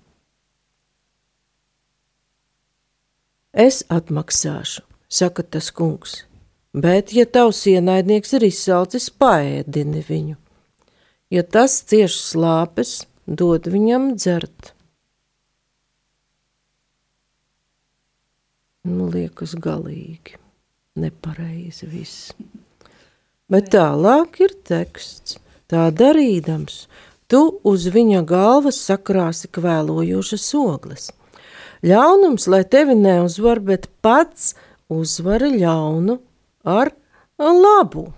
Es 3.49 3.81
atmaksāšu, 3.89 4.85
saka 5.09 5.43
tas 5.43 5.71
kungs 5.73 6.28
Bet, 6.73 7.13
ja 7.17 7.25
tavs 7.25 7.63
ienaidnieks 7.65 8.35
ir 8.37 8.45
izsalcis, 8.45 9.09
paēdini 9.09 10.03
viņu. 10.05 10.35
Ja 11.33 11.41
tas 11.41 11.79
cieš 11.89 12.19
slāpes, 12.21 13.07
dod 13.25 13.65
viņam 13.69 14.11
dzert. 14.17 14.73
Nu, 18.85 19.09
liekas, 19.09 19.55
galīgi 19.57 20.37
nepareizi 20.99 21.89
viss. 21.89 22.31
Bet 23.49 23.73
tālāk 23.73 24.39
ir 24.45 24.53
teksts. 24.65 25.39
Tā 25.69 25.89
darīdams, 25.93 26.85
tu 27.29 27.59
uz 27.65 27.89
viņa 27.93 28.23
galvas 28.29 28.77
sakrāsi 28.81 29.49
kvēlojošas 29.53 30.47
ogles. 30.57 31.11
Ļaunums, 31.85 32.47
lai 32.49 32.63
tevi 32.65 32.97
neuzvar, 32.97 33.61
bet 33.61 33.85
pats 34.01 34.55
uzvari 34.89 35.53
ļaunu 35.59 36.17
ar 36.65 36.93
labu. 37.39 38.09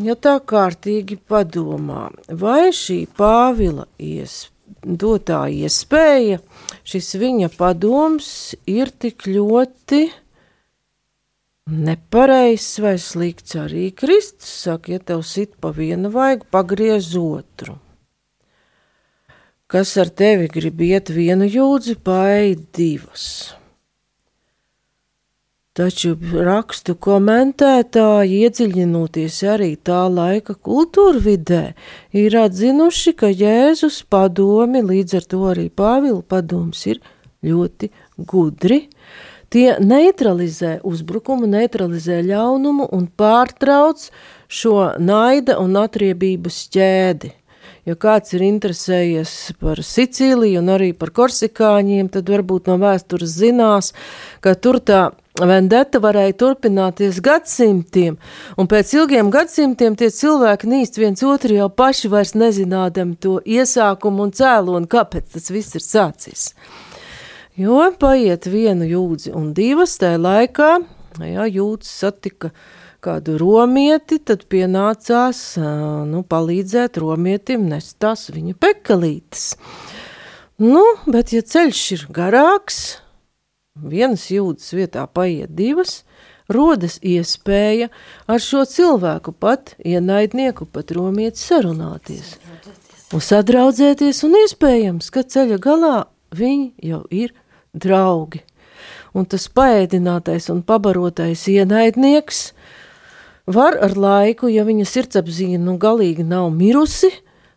Ja 0.00 0.14
tā 0.14 0.36
kārtīgi 0.38 1.18
padomā, 1.28 2.08
vai 2.28 2.70
šī 2.74 3.02
Pāvila 3.18 3.88
iespēja, 3.98 4.56
dotā 4.84 5.44
iespēja, 5.50 6.40
šis 6.86 7.14
viņa 7.20 7.50
padoms 7.56 8.54
ir 8.70 8.90
tik 8.90 9.26
ļoti 9.26 10.06
nepareizs 11.70 12.80
vai 12.82 12.96
slikts 12.98 13.56
arī 13.58 13.90
Kristus 13.94 14.50
saka, 14.64 14.96
ja 14.96 14.98
tev 14.98 15.22
sit 15.26 15.56
pa 15.60 15.72
vienu 15.74 16.10
vaigu, 16.10 16.46
pagriez 16.50 17.12
otru. 17.18 17.78
Kas 19.70 19.94
ar 20.02 20.10
tevi 20.10 20.48
grib 20.50 20.80
iet 20.82 21.12
vienu 21.14 21.46
jūdzi, 21.46 21.94
paēd 22.02 22.64
divas. 22.74 23.54
Taču 25.80 26.10
rakstu 26.44 26.92
komentētāji, 27.00 28.42
iedziļinoties 28.44 29.36
arī 29.48 29.68
tā 29.80 30.02
laika 30.12 30.52
kultūra 30.52 31.22
vidē, 31.24 31.60
ir 32.12 32.36
atzinuši, 32.36 33.14
ka 33.16 33.30
Jēzus 33.32 34.02
padomi, 34.12 34.82
līdz 34.84 35.16
ar 35.16 35.28
to 35.32 35.40
arī 35.48 35.64
Pāvila 35.72 36.20
padoms, 36.20 36.82
ir 36.84 37.00
ļoti 37.40 37.88
gudri. 38.18 38.82
Tie 39.48 39.70
neutralizē 39.80 40.74
uzbrukumu, 40.84 41.48
neutralizē 41.48 42.20
ļaunumu 42.28 42.90
un 42.92 43.08
pārtrauc 43.08 44.04
šo 44.52 44.76
naida 45.00 45.56
un 45.64 45.80
atriebības 45.80 46.60
ķēdi. 46.76 47.32
Ja 47.88 47.96
kāds 47.96 48.36
ir 48.36 48.44
interesējies 48.44 49.32
par 49.64 49.80
Sicīliju 49.80 50.60
un 50.60 50.68
arī 50.76 50.92
par 50.92 51.14
korsikāņiem, 51.16 52.12
tad 52.12 52.28
varbūt 52.28 52.68
no 52.68 52.76
vēstures 52.84 53.32
zinās, 53.40 53.94
ka 54.44 54.52
tur 54.60 54.82
tā 54.84 55.06
vendeta 55.48 56.00
varēja 56.02 56.36
turpināties 56.42 57.20
gadsimtiem, 57.24 58.18
un 58.58 58.68
pēc 58.70 58.92
ilgiem 58.98 59.30
gadsimtiem 59.32 59.96
tie 59.96 60.10
cilvēki 60.14 60.68
nīst 60.70 61.00
viens 61.00 61.22
otru 61.24 61.56
jau 61.56 61.68
paši 61.72 62.10
vairs 62.12 62.34
nezinādami 62.36 63.16
to 63.20 63.38
iesākumu 63.44 64.26
un 64.26 64.34
cēloni, 64.36 64.90
kāpēc 64.90 65.36
tas 65.36 65.50
viss 65.52 65.78
ir 65.78 65.84
sācis. 65.86 66.50
Jo 67.60 67.88
paiet 68.00 68.46
vienu 68.48 68.86
jūdzi 68.88 69.34
un 69.36 69.50
divas 69.56 69.98
tajā 70.00 70.20
laikā, 70.20 70.70
jā, 71.20 71.48
jūdzes 71.50 71.96
satika 72.04 72.52
kādu 73.04 73.36
romieti, 73.40 74.20
tad 74.20 74.44
pienācās 74.52 75.42
nu, 76.08 76.22
palīdzēt 76.28 77.00
romietim 77.00 77.66
nest 77.68 77.98
tās 78.02 78.28
viņa 78.32 78.56
pekalītes. 78.60 79.54
Nu, 80.60 80.82
bet 81.08 81.32
ja 81.32 81.40
ceļš 81.40 81.84
ir 81.96 82.02
garāks, 82.12 83.00
vienas 83.78 84.28
jūdzes 84.30 84.74
vietā 84.74 85.06
paiet 85.06 85.52
divas, 85.54 86.02
rodas 86.50 86.98
iespēja 87.02 87.90
ar 88.26 88.42
šo 88.42 88.64
cilvēku 88.66 89.32
pat 89.32 89.74
ienaidnieku, 89.86 90.66
pat 90.66 90.90
romieti 90.96 91.40
sarunāties. 91.40 92.36
Un 93.14 93.22
sadraudzēties, 93.22 94.22
un 94.26 94.36
iespējams, 94.44 95.10
ka 95.10 95.24
ceļa 95.26 95.58
galā 95.62 95.96
viņi 96.34 96.72
jau 96.90 97.02
ir 97.10 97.34
draugi. 97.74 98.44
Un 99.14 99.26
tas 99.26 99.48
paēdinātais 99.50 100.46
un 100.52 100.62
pabarotais 100.62 101.42
ienaidnieks 101.50 102.52
var 103.50 103.74
ar 103.82 103.96
laiku, 103.98 104.46
ja 104.46 104.62
viņa 104.66 104.86
sirdsapziņa 104.86 105.58
nu 105.62 105.74
galīgi 105.82 106.22
nav 106.26 106.52
mirusi, 106.54 107.10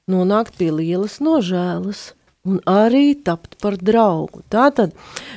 nonākt 0.10 0.58
pie 0.58 0.72
lielas 0.74 1.20
nožēlas 1.22 2.12
un 2.44 2.58
arī 2.68 3.14
tapt 3.24 3.56
par 3.64 3.78
draugu. 3.80 4.42
Tātad 4.52 4.92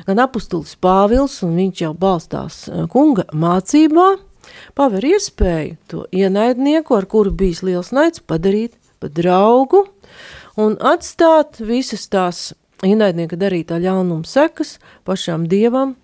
gan 0.08 0.20
apustulis 0.24 0.74
Pāvils, 0.82 1.38
un 1.46 1.54
viņš 1.54 1.82
jau 1.84 1.92
balstās 1.94 2.64
eh, 2.66 2.82
kunga 2.90 3.28
mācībā, 3.30 4.06
paver 4.74 5.06
iespēju 5.12 5.76
to 5.86 6.00
ienaidnieku, 6.10 6.96
ar 6.98 7.06
kuru 7.06 7.30
bijis 7.30 7.62
liels 7.66 7.92
naids, 7.94 8.22
padarīt 8.26 8.74
par 8.98 9.12
draugu 9.14 9.84
un 10.58 10.74
atstāt 10.82 11.60
visas 11.62 12.08
tās 12.10 12.48
ienaidnieka 12.82 13.38
darītā 13.38 13.78
ļaunuma 13.84 14.26
sekas 14.26 14.80
pašām 15.06 15.46
dievam 15.46 15.94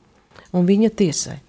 un 0.55 0.69
viņa 0.69 0.93
tiesai. 1.01 1.41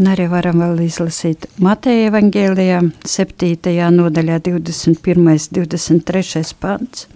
Un 0.00 0.08
arī 0.08 0.24
varam 0.32 0.62
vēl 0.62 0.86
izlasīt 0.86 1.50
Mateja 1.60 2.08
evaņģēlijā, 2.08 2.80
7. 3.08 3.76
nodaļā, 3.92 4.40
21. 4.48 5.36
23. 5.52 6.56
pants. 6.64 7.06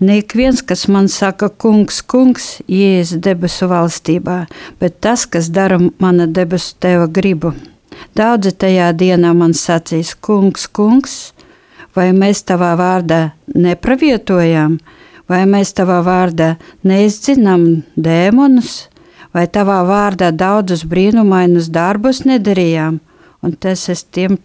Nik 0.00 0.32
viens, 0.32 0.62
kas 0.64 0.86
man 0.88 1.10
saka, 1.12 1.50
kungs, 1.52 1.98
kungs, 2.00 2.44
ies 2.64 3.10
debesu 3.20 3.66
valstībā, 3.68 4.46
bet 4.80 4.94
tas, 5.04 5.26
kas 5.28 5.50
dara 5.52 5.76
mana 6.00 6.24
debesu 6.24 6.72
teva 6.80 7.04
gribu. 7.04 7.52
Daudzi 8.16 8.54
tajā 8.56 8.86
dienā 8.96 9.34
man 9.36 9.52
sacīs, 9.52 10.14
kungs, 10.16 10.64
kungs, 10.72 11.18
vai 11.92 12.10
mēs 12.16 12.40
tavā 12.48 12.70
vārdā 12.80 13.20
nepravietojām, 13.52 14.78
vai 15.28 15.42
mēs 15.44 15.74
tavā 15.76 16.00
vārdā 16.06 16.54
neizcinām 16.80 17.66
dēmonus, 18.00 18.86
vai 19.36 19.44
tavā 19.52 19.82
vārdā 19.84 20.30
daudzus 20.32 20.86
brīnumainus 20.88 21.68
darbus 21.68 22.24
nedarījām, 22.24 23.02
un, 23.44 23.58
es 23.68 24.04
tiem, 24.08 24.40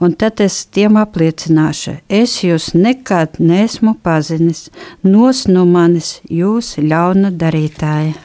un 0.00 0.14
tad 0.16 0.40
es 0.40 0.62
tiem 0.72 0.96
apliecināšu, 1.00 1.98
es 2.08 2.38
jūs 2.44 2.72
nekad 2.74 3.38
nesmu 3.38 3.94
pazinis, 4.02 4.68
nos 5.04 5.46
no 5.48 5.66
manis 5.68 6.18
jūs 6.30 6.74
ļauna 6.80 7.32
darītāja. 7.36 8.16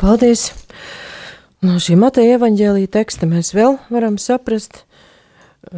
Paldies! 0.00 0.50
No 1.60 1.76
šī 1.76 1.98
Mateja 2.00 2.38
evaņģēlīja 2.38 2.88
teksta 2.96 3.28
mēs 3.28 3.52
vēl 3.52 3.76
varam 3.92 4.16
saprast, 4.16 4.86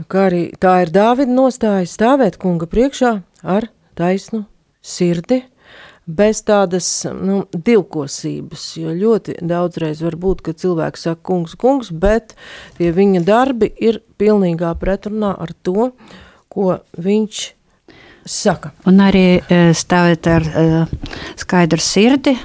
kā 0.06 0.28
arī 0.28 0.44
tā 0.62 0.76
ir 0.84 0.92
Dāvida 0.94 1.34
nostāja 1.34 1.88
stāvēt 1.90 2.38
kunga 2.42 2.68
priekšā 2.70 3.16
ar 3.42 3.66
taisnu 3.98 4.44
sirdi 4.82 5.42
bez 6.06 6.42
tādas 6.46 6.88
nu, 7.14 7.42
divkosības. 7.52 8.66
Jo 8.80 8.94
ļoti 8.96 9.38
daudzreiz 9.46 10.02
var 10.02 10.18
būt, 10.18 10.44
ka 10.46 10.56
cilvēks 10.58 11.08
saka, 11.08 11.22
kungs, 11.30 11.56
kungs, 11.58 11.92
bet 11.92 12.36
tie 12.78 12.92
viņa 12.94 13.24
darbi 13.26 13.70
ir 13.80 14.02
pilnīgā 14.18 14.74
pretrunā 14.80 15.34
ar 15.38 15.54
to, 15.62 15.92
ko 16.52 16.78
viņš 16.98 17.42
saka. 18.26 18.70
Un 18.86 19.00
arī 19.02 19.40
e, 19.40 19.60
stāvēt 19.74 20.28
ar 20.30 20.44
uh, 20.46 20.92
skaidru 21.40 21.82
sirdi, 21.82 22.36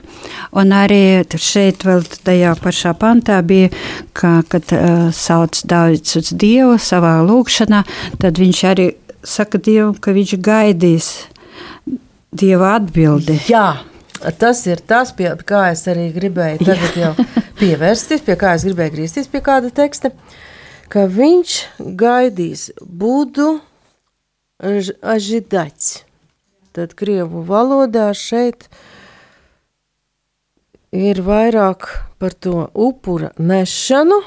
un 0.57 0.73
arī 0.73 1.21
šeit 1.37 1.85
vēl 1.85 2.05
tajā 2.25 2.55
pašā 2.61 2.93
pantā 2.97 3.39
bija, 3.45 3.69
ka, 4.17 4.39
kad 4.49 4.73
uh, 4.73 5.09
sauc 5.13 5.61
Dāvids 5.69 6.17
uz 6.17 6.33
Dievu 6.33 6.77
savā 6.81 7.19
lūkšanā, 7.25 7.83
tad 8.21 8.41
viņš 8.41 8.63
arī 8.71 8.91
saka 9.21 9.61
Dievu, 9.61 9.93
ka 10.01 10.15
viņš 10.17 10.37
gaidīs 10.41 11.11
Dieva 12.35 12.73
atbildi. 12.77 13.37
Jā. 13.47 13.83
Tas 14.41 14.63
ir 14.65 14.81
tas, 14.81 15.11
pie 15.13 15.29
kā 15.45 15.67
es 15.71 15.85
arī 15.87 16.07
gribēju 16.15 16.65
tagad 16.65 16.95
jau 16.97 17.11
pievērsties, 17.59 18.23
pie 18.25 18.35
kā 18.39 18.55
es 18.57 18.65
gribēju 18.65 18.95
griezties 18.95 19.29
pie 19.29 19.43
kāda 19.45 19.69
teksta, 19.69 20.09
ka 20.89 21.05
viņš 21.05 21.57
gaidīs 21.99 22.71
budu 22.81 23.59
ažidats. 24.57 26.01
Tad 26.73 26.97
krievu 26.97 27.43
valodā 27.45 28.09
šeit 28.17 28.67
ir 30.93 31.21
vairāk 31.21 31.87
par 32.17 32.33
to 32.33 32.67
upura 32.73 33.31
nešanu, 33.37 34.19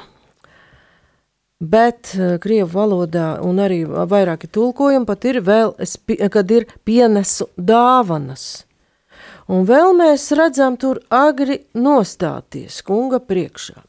Bet 1.60 2.14
uh, 2.16 2.38
krievu 2.40 2.70
valodā 2.72 3.34
un 3.44 3.60
arī 3.60 3.82
vairāki 3.84 4.48
tulkojumi 4.48 5.08
pat 5.08 5.28
ir 5.28 5.42
vēl, 5.44 5.74
kad 6.32 6.50
ir 6.56 6.66
pienesu 6.88 7.50
dāvanas. 7.56 8.64
Un 9.50 9.66
vēl 9.66 9.92
mēs 9.98 10.28
redzam 10.38 10.76
tur 10.80 11.02
agri 11.10 11.58
nostāties 11.74 12.80
kunga 12.86 13.18
priekšā. 13.20 13.80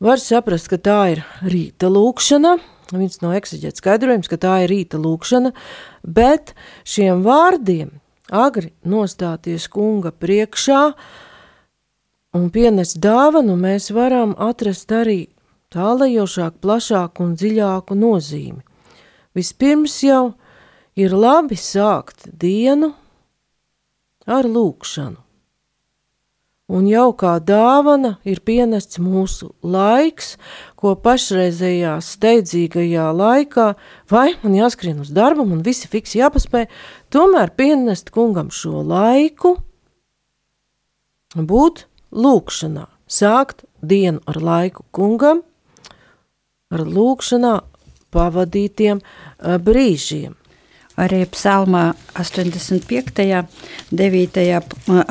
Var 0.00 0.20
saprast, 0.20 0.68
ka 0.72 0.78
tā 0.80 0.98
ir 1.14 1.24
rīta 1.44 1.88
lūkšana, 1.92 2.54
viens 2.92 3.18
no 3.24 3.32
eksaģēta 3.36 3.82
skaidrojums, 3.82 4.28
ka 4.30 4.38
tā 4.40 4.54
ir 4.64 4.70
rīta 4.72 5.00
lūkšana, 5.00 5.50
bet 6.04 6.54
šiem 6.88 7.24
vārdiem 7.24 7.90
agri 8.30 8.72
nostāties 8.86 9.66
kunga 9.68 10.12
priekšā 10.12 10.80
un 12.38 12.48
pienest 12.54 13.00
dāvanu 13.02 13.56
mēs 13.58 13.90
varam 13.94 14.36
atrast 14.38 14.92
arī 14.94 15.24
tālajošāku, 15.74 16.60
plašāku 16.62 17.24
un 17.24 17.34
dziļāku 17.38 17.96
nozīmi. 17.98 18.62
Vispirms 19.36 19.96
jau 20.02 20.34
ir 20.98 21.14
labi 21.14 21.58
sākt 21.58 22.26
dienu 22.30 22.92
ar 24.26 24.48
lūkšanu. 24.48 25.20
Un 26.70 26.86
jau 26.86 27.08
kā 27.18 27.32
dāvana 27.42 28.12
ir 28.22 28.38
pienests 28.46 29.00
mūsu 29.02 29.48
laiks, 29.66 30.36
ko 30.78 30.92
pašreizējā 31.02 31.96
steidzīgajā 32.06 33.08
laikā, 33.10 33.72
vai 34.10 34.28
man 34.44 34.54
jāskrien 34.54 35.00
uz 35.02 35.10
darbu, 35.10 35.48
man 35.50 35.64
visi 35.66 35.90
fiksi 35.90 36.20
jāpaspēj, 36.20 36.68
tomēr 37.10 37.50
pienest 37.58 38.12
kungam 38.14 38.52
šo 38.54 38.84
laiku, 38.86 39.56
būt 41.34 41.88
lūkšanā, 42.14 42.86
sākt 43.10 43.66
dienu 43.82 44.22
ar 44.30 44.38
laiku 44.38 44.86
kungam, 44.94 45.42
ar 46.70 46.84
lūkšanā 46.86 47.54
pavadītiem 48.14 49.00
brīžiem. 49.66 50.36
Arī 51.00 51.22
psalmā 51.32 51.94
85. 52.18 53.22
9. 53.90 54.40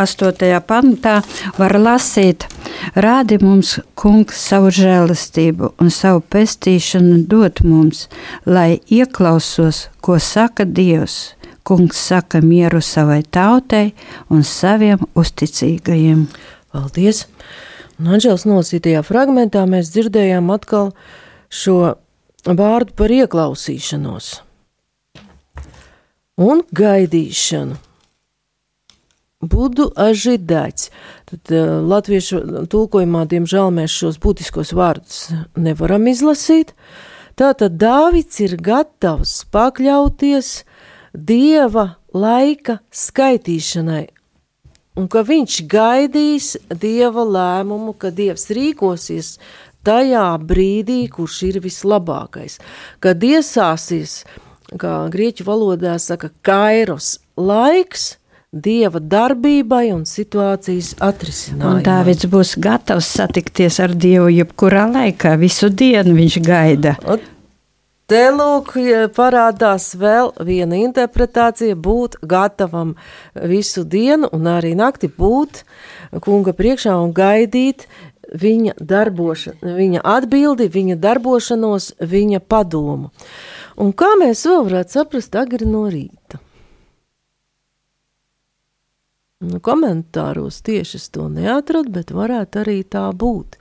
8. 0.04 0.60
pantā 0.70 1.16
var 1.58 1.76
lasīt, 1.80 2.46
rādi 2.94 3.40
mums, 3.42 3.80
kungs, 3.98 4.38
savu 4.38 4.70
žēlastību 4.76 5.72
un 5.82 5.90
savu 5.92 6.22
pestīšanu 6.22 7.24
dot 7.32 7.64
mums, 7.66 8.06
lai 8.46 8.80
ieklausos, 8.88 9.88
ko 10.06 10.20
saka 10.22 10.68
Dievs. 10.68 11.34
Kungs 11.66 12.00
saka 12.12 12.40
mieru 12.42 12.80
savai 12.82 13.24
tautai 13.24 13.90
un 14.30 14.46
saviem 14.48 15.02
uzticīgajiem. 15.18 16.28
Paldies! 16.72 17.26
Un 18.00 18.14
Anģels 18.16 18.46
nolasītajā 18.48 19.02
fragmentā 19.04 19.66
mēs 19.68 19.90
dzirdējām 19.94 20.54
atkal 20.54 20.94
uh, 20.94 21.18
šo 21.50 21.98
vārdu 22.46 22.96
par 22.96 23.12
ieklausīšanos 23.14 24.32
un 26.40 26.64
gaidīšanu. 26.72 27.78
Budu 29.40 29.86
ažidāts. 29.96 30.90
Tad 31.30 31.52
uh, 31.56 31.78
latviešu 31.88 32.68
tulkojumā, 32.72 33.24
diemžēl, 33.32 33.70
mēs 33.72 33.94
šos 34.02 34.20
būtiskos 34.20 34.74
vārdus 34.76 35.30
nevaram 35.56 36.10
izlasīt. 36.12 36.74
Tātad 37.40 37.78
Dāvids 37.80 38.42
ir 38.44 38.58
gatavs 38.60 39.46
pakļauties 39.54 40.50
dieva 41.16 41.94
laika 42.12 42.82
skaitīšanai, 42.92 44.10
un 45.00 45.08
ka 45.08 45.24
viņš 45.24 45.62
gaidīs 45.72 46.50
dieva 46.68 47.24
lēmumu, 47.24 47.96
ka 47.96 48.12
dievs 48.12 48.50
rīkosies 48.52 49.38
tajā 49.88 50.28
brīdī, 50.44 51.02
kurš 51.12 51.42
ir 51.50 51.60
vislabākais, 51.64 52.60
kad 53.04 53.24
iesāsies, 53.24 54.24
kā 54.80 54.96
grieķu 55.14 55.48
valodā 55.48 55.98
saka, 56.02 56.32
kairos 56.46 57.18
laiks, 57.38 58.16
dieva 58.50 59.00
darbībai 59.00 59.90
un 59.94 60.06
situācijas 60.10 60.96
atrisinājumam. 61.06 61.82
Un 61.82 61.84
Dāvids 61.86 62.30
būs 62.30 62.56
gatavs 62.62 63.10
satikties 63.20 63.78
ar 63.84 63.94
Dievu 63.94 64.32
jebkurā 64.34 64.88
laikā, 64.90 65.36
visu 65.38 65.70
dienu 65.70 66.16
viņš 66.18 66.40
gaida. 66.46 66.96
Un 67.06 67.22
Te 68.10 68.24
lūk, 68.34 68.72
parādās 69.14 69.92
vēl 70.02 70.32
viena 70.42 70.80
interpretācija, 70.82 71.76
būt 71.78 72.16
gatavam 72.26 72.96
visu 73.52 73.84
dienu 73.86 74.32
un 74.34 74.50
arī 74.50 74.72
nakti 74.74 75.12
būt 75.14 75.60
kunga 76.26 76.56
priekšā 76.58 76.96
un 76.98 77.14
gaidīt 77.14 77.86
viņa 78.34 78.76
darbošanu, 78.80 79.74
viņa 79.78 80.04
atbildi, 80.06 80.70
viņa 80.74 81.00
darbošanos, 81.02 81.94
viņa 82.00 82.40
padomu. 82.40 83.10
Un 83.80 83.94
kā 83.96 84.12
mēs 84.20 84.46
vēl 84.48 84.66
varētu 84.68 84.98
saprast 84.98 85.36
agri 85.40 85.68
no 85.70 85.88
rīta? 85.90 86.42
Nu, 89.40 89.62
komentāros 89.64 90.58
tieši 90.68 90.98
es 91.00 91.06
to 91.16 91.30
neatradu, 91.32 91.94
bet 91.96 92.10
varētu 92.12 92.60
arī 92.60 92.82
tā 92.84 93.06
būt, 93.16 93.56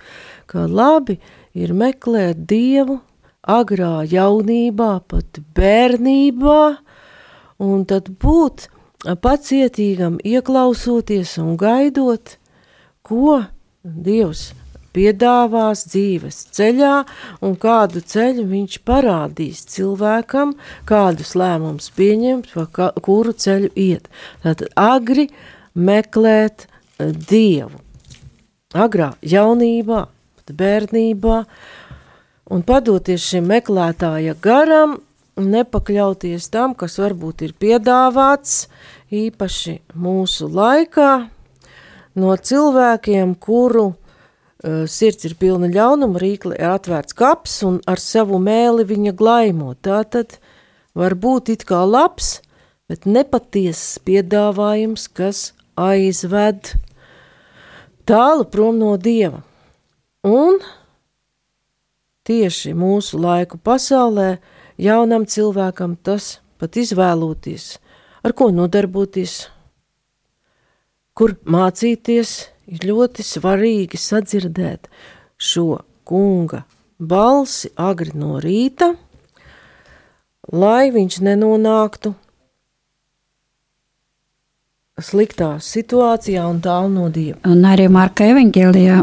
ka 0.50 0.66
labi 0.66 1.20
ir 1.54 1.70
meklēt 1.70 2.40
Dievu 2.50 2.98
agrā 3.46 4.02
jaunībā, 4.11 4.90
pat 5.07 5.38
bērnībā, 5.54 6.62
un 7.62 7.87
tad 7.87 8.11
būt 8.11 8.66
pacietīgam, 9.22 10.18
ieklausoties 10.26 11.37
un 11.38 11.54
gaidot, 11.61 12.35
ko 13.07 13.44
Dievs 13.84 14.52
piedāvās 14.96 15.84
dzīves 15.86 16.40
ceļā, 16.56 16.94
un 17.44 17.54
kādu 17.60 18.02
ceļu 18.02 18.46
viņš 18.50 18.78
parādīs 18.88 19.62
cilvēkam, 19.70 20.56
kādus 20.88 21.34
lēmumus 21.38 21.92
pieņemt, 21.94 22.50
ka, 22.74 22.90
kuru 23.04 23.34
ceļu 23.36 23.70
iet. 23.78 24.08
Tātad 24.42 24.72
agri 24.74 25.28
meklēt 25.74 26.66
Dievu. 26.98 27.78
Agrā 28.74 29.12
jaunībā, 29.22 30.08
bērnībā, 30.48 31.38
un 32.50 32.64
padoties 32.66 33.30
šim 33.30 33.46
meklētāja 33.48 34.34
garam, 34.42 34.98
nepakļauties 35.38 36.50
tam, 36.50 36.74
kas 36.74 36.98
varbūt 36.98 37.46
ir 37.46 37.54
piedāvāts 37.60 38.64
īpaši 39.14 39.78
mūsu 39.94 40.50
laikā 40.50 41.12
no 42.18 42.35
cilvēkiem, 42.37 43.37
kuru 43.40 43.87
uh, 43.92 44.85
sirds 44.90 45.28
ir 45.28 45.37
pilna 45.40 45.70
ļaunuma, 45.72 46.20
rīkli 46.20 46.59
ir 46.59 46.74
atvērts 46.74 47.16
kaps 47.18 47.61
un 47.68 47.81
ar 47.88 48.02
savu 48.02 48.40
mēli 48.42 48.87
viņa 48.88 49.14
glaimo. 49.18 49.74
Tā 49.74 50.02
tad 50.11 50.38
var 50.98 51.14
būt 51.14 51.54
it 51.54 51.64
kā 51.68 51.85
labs, 51.87 52.40
bet 52.88 53.07
nepatiesas 53.07 54.00
piedāvājums, 54.04 55.07
kas 55.12 55.52
aizved 55.78 56.74
tālu 58.09 58.48
prom 58.48 58.78
no 58.81 58.96
Dieva. 58.96 59.42
Un 60.26 60.59
tieši 62.28 62.74
mūsu 62.76 63.20
laiku 63.20 63.61
pasaulē 63.62 64.38
jaunam 64.81 65.26
cilvēkam 65.28 65.96
tas 66.02 66.38
pat 66.59 66.76
izvēloties, 66.81 67.76
ar 68.26 68.35
ko 68.35 68.50
nodarboties, 68.50 69.46
kur 71.18 71.35
mācīties, 71.50 72.33
ir 72.70 72.85
ļoti 72.87 73.24
svarīgi 73.26 73.98
sadzirdēt 73.98 74.87
šo 75.38 75.81
kunga 76.07 76.62
balsi 76.98 77.72
agri 77.74 78.14
no 78.18 78.38
rīta, 78.42 78.92
lai 80.54 80.90
viņš 80.94 81.20
nenonāktu 81.26 82.14
sliktā 85.02 85.57
situācijā 85.62 86.46
un 86.48 86.61
tālu 86.62 86.90
no 86.94 87.09
Dieva. 87.12 87.38
Un 87.46 87.62
arī 87.66 87.87
Marka 87.92 88.26
evaņģēlijā 88.33 89.02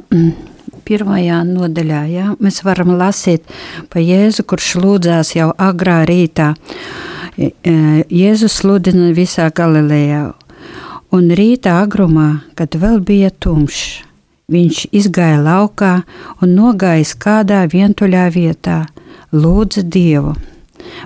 pirmajā 0.85 1.41
nodaļā 1.49 2.01
jā, 2.11 2.29
mēs 2.43 2.61
varam 2.65 2.95
lasīt 2.99 3.47
par 3.91 4.03
Jēzu, 4.03 4.45
kurš 4.47 4.75
lūdzās 4.83 5.35
jau 5.37 5.51
agrā 5.55 6.03
rītā. 6.07 6.53
Jēzus 7.35 8.61
sludina 8.61 9.09
visā 9.15 9.49
Galilejā, 9.55 10.29
un 11.15 11.31
rīta 11.39 11.79
agrumā, 11.83 12.29
kad 12.59 12.75
vēl 12.79 12.99
bija 13.05 13.31
tumšs, 13.31 13.85
viņš 14.51 14.81
izgāja 14.95 15.39
laukā 15.43 15.93
un 16.41 16.57
nogājis 16.57 17.15
kādā 17.17 17.63
vientuļā 17.71 18.27
vietā, 18.35 18.83
lūdza 19.33 19.83
Dievu 19.83 20.35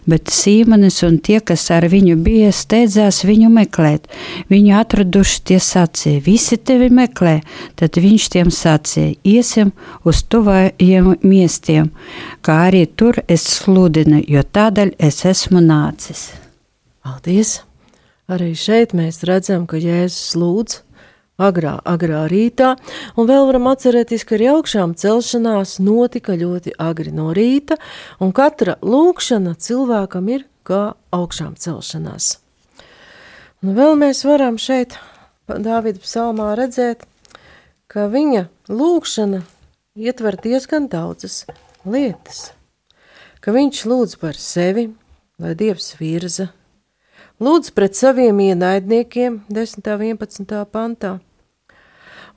bet 0.10 0.32
Sīmanis 0.34 1.02
un 1.08 1.18
tie, 1.24 1.40
kas 1.46 1.68
ar 1.74 1.88
viņu 1.92 2.18
bija, 2.24 2.52
steidzās 2.56 3.24
viņu 3.28 3.52
meklēt. 3.54 4.10
Viņu 4.52 4.76
atraduši 4.80 5.42
tie 5.52 5.60
sacīja, 5.64 6.24
visi 6.26 6.58
tevi 6.58 6.90
meklē, 6.94 7.40
tad 7.80 8.00
viņš 8.02 8.28
tiem 8.36 8.52
sacīja, 8.54 9.16
iesim 9.24 9.74
uz 10.08 10.24
tuvajiem 10.30 11.14
miestiem, 11.24 11.92
kā 12.46 12.60
arī 12.70 12.86
tur 12.90 13.22
es 13.28 13.48
sludinu, 13.60 14.24
jo 14.28 14.44
tādēļ 14.44 14.96
es 15.10 15.24
esmu 15.30 15.64
nācis. 15.64 16.30
Paldies! 17.04 17.60
Arī 18.30 18.52
šeit 18.54 18.92
mēs 18.94 19.24
redzam, 19.26 19.64
ka 19.66 19.80
Jēzus 19.82 20.36
lūdz 20.38 20.76
agrā, 21.42 21.80
agrā 21.88 22.26
rītā, 22.30 22.76
un 23.18 23.26
vēl 23.30 23.48
varam 23.48 23.70
atcerēties, 23.72 24.26
ka 24.28 24.36
arī 24.38 24.52
augšām 24.52 24.94
celšanās 25.00 25.80
notika 25.82 26.36
ļoti 26.38 26.76
agri 26.78 27.14
no 27.16 27.32
rīta, 27.34 27.80
un 28.22 28.34
katra 28.36 28.76
lūkšana 28.86 29.56
cilvēkam 29.58 30.30
ir 30.36 30.46
kā 30.68 30.84
augšām 31.16 31.56
celšanās. 31.58 32.36
Un 33.66 33.74
vēl 33.80 33.98
mēs 34.00 34.22
varam 34.28 34.60
šeit 34.62 35.00
Dāvida 35.50 35.98
psalmā 36.04 36.52
redzēt, 36.54 37.02
ka 37.90 38.06
viņa 38.14 38.46
lūkšana 38.70 39.42
ietver 39.98 40.38
diezgan 40.38 40.86
daudzas 40.92 41.48
lietas, 41.82 42.52
ka 43.42 43.56
viņš 43.56 43.82
lūdz 43.90 44.16
par 44.22 44.38
sevi, 44.38 44.92
lai 45.42 45.56
Dievs 45.58 45.96
virza, 45.98 46.52
lūdz 47.40 47.74
pret 47.76 47.96
saviem 47.96 48.40
ienaidniekiem 48.50 49.42
10. 49.50 49.90
un 49.96 50.06
11. 50.14 50.62
pantā, 50.72 51.18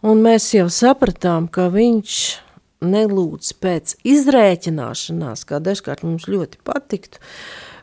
Un 0.03 0.19
mēs 0.19 0.49
jau 0.51 0.67
sapratām, 0.67 1.45
ka 1.47 1.69
viņš 1.71 2.15
nelūdz 2.83 3.53
pēc 3.63 3.93
izrēķināšanās, 4.11 5.45
kā 5.47 5.61
dažkārt 5.63 6.03
mums 6.03 6.27
ļoti 6.27 6.59
patiktu, 6.67 7.21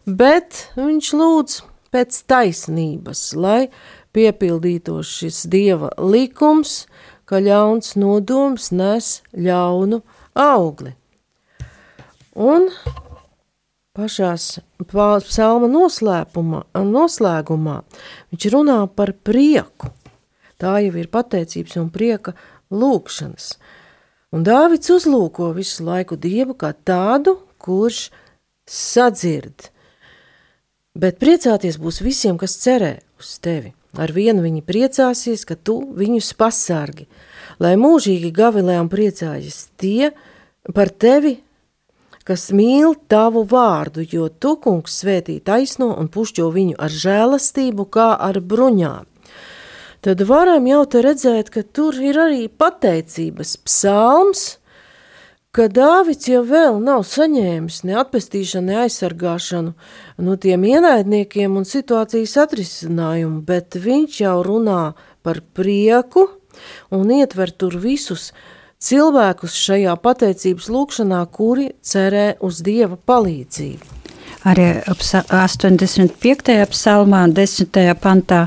bet 0.03 0.65
viņš 0.75 1.12
lūdz 1.15 1.55
pēc 1.95 2.17
taisnības, 2.27 3.21
lai 3.39 3.69
piepildītos 4.12 5.13
šis 5.21 5.45
dieva 5.47 5.93
likums, 5.95 6.89
ka 7.23 7.39
ļauns 7.39 7.95
nodoms 7.95 8.67
nes 8.75 9.21
ļaunu 9.32 10.01
augli. 10.36 10.91
Un 12.36 12.67
pašās 13.99 14.43
psalma 14.88 15.67
noslēgumā 15.69 17.77
viņš 18.31 18.51
runā 18.55 18.79
par 18.95 19.12
prieku 19.27 19.91
Tā 20.59 20.75
jau 20.83 20.95
ir 20.99 21.07
pateicības 21.07 21.77
un 21.79 21.88
prieka 21.93 22.33
lūkšanas. 22.75 23.53
Un 24.35 24.43
Dāvids 24.43 24.91
uzlūko 24.91 25.53
visu 25.55 25.85
laiku 25.88 26.17
Dievu 26.19 26.57
kā 26.59 26.73
tādu, 26.85 27.38
kurš 27.63 28.09
sadzird. 28.67 29.69
Bet 30.99 31.15
priecāties 31.21 31.79
būs 31.79 32.01
visiem, 32.03 32.35
kas 32.38 32.57
cerē 32.59 32.97
uz 33.21 33.38
tevi. 33.39 33.71
Ar 33.95 34.12
vienu 34.13 34.43
viņi 34.43 34.65
priecāsies, 34.67 35.47
ka 35.47 35.55
tu 35.55 35.79
viņus 35.97 36.33
pasargi, 36.38 37.07
lai 37.63 37.73
mūžīgi 37.79 38.29
gavilē 38.35 38.75
un 38.83 38.91
priecājas 38.91 39.69
tie 39.79 40.12
par 40.75 40.91
tevi, 40.91 41.39
kas 42.30 42.52
mīl 42.54 42.94
tavu 43.10 43.42
vārdu, 43.50 44.04
jo 44.06 44.28
tu, 44.30 44.54
kungs, 44.62 45.00
svētī 45.02 45.39
taisno 45.42 45.89
un 45.98 46.12
pušķo 46.13 46.52
viņu 46.54 46.76
ar 46.78 46.94
žēlastību 46.94 47.88
kā 47.89 48.12
ar 48.22 48.38
bruņām. 48.52 49.08
Tad 50.06 50.22
varam 50.30 50.68
jau 50.70 50.84
te 50.86 51.02
redzēt, 51.04 51.50
ka 51.50 51.65
tur 51.65 51.98
ir 51.98 52.20
arī 52.22 52.44
pateicības 52.48 53.56
psalms, 53.65 54.44
ka 55.52 55.65
Dāvids 55.74 56.30
jau 56.30 56.44
vēl 56.46 56.78
nav 56.86 57.02
saņēmis 57.10 57.82
ne 57.89 57.98
atpestīšanu, 58.00 58.70
ne 58.70 58.78
aizsargāšanu 58.86 59.74
no 60.22 60.38
tiem 60.38 60.70
ienaidniekiem 60.70 61.58
un 61.58 61.65
situācijas 61.65 62.38
atrisinājumu, 62.46 63.42
bet 63.42 63.76
viņš 63.82 64.22
jau 64.22 64.38
runā 64.46 64.84
par 65.26 65.42
prieku 65.58 66.30
un 66.94 67.10
ietver 67.18 67.52
tur 67.52 67.76
visus 67.82 68.30
cilvēkus 68.80 69.56
šajā 69.60 69.94
pateicības 70.00 70.70
lūkšanā, 70.72 71.20
kuri 71.36 71.70
cerē 71.84 72.38
uz 72.39 72.62
Dieva 72.63 72.96
palīdzību. 72.96 73.96
arī 74.48 74.68
85. 74.88 76.54
psalmā, 76.72 77.26
10. 77.28 77.80
pantā 78.00 78.46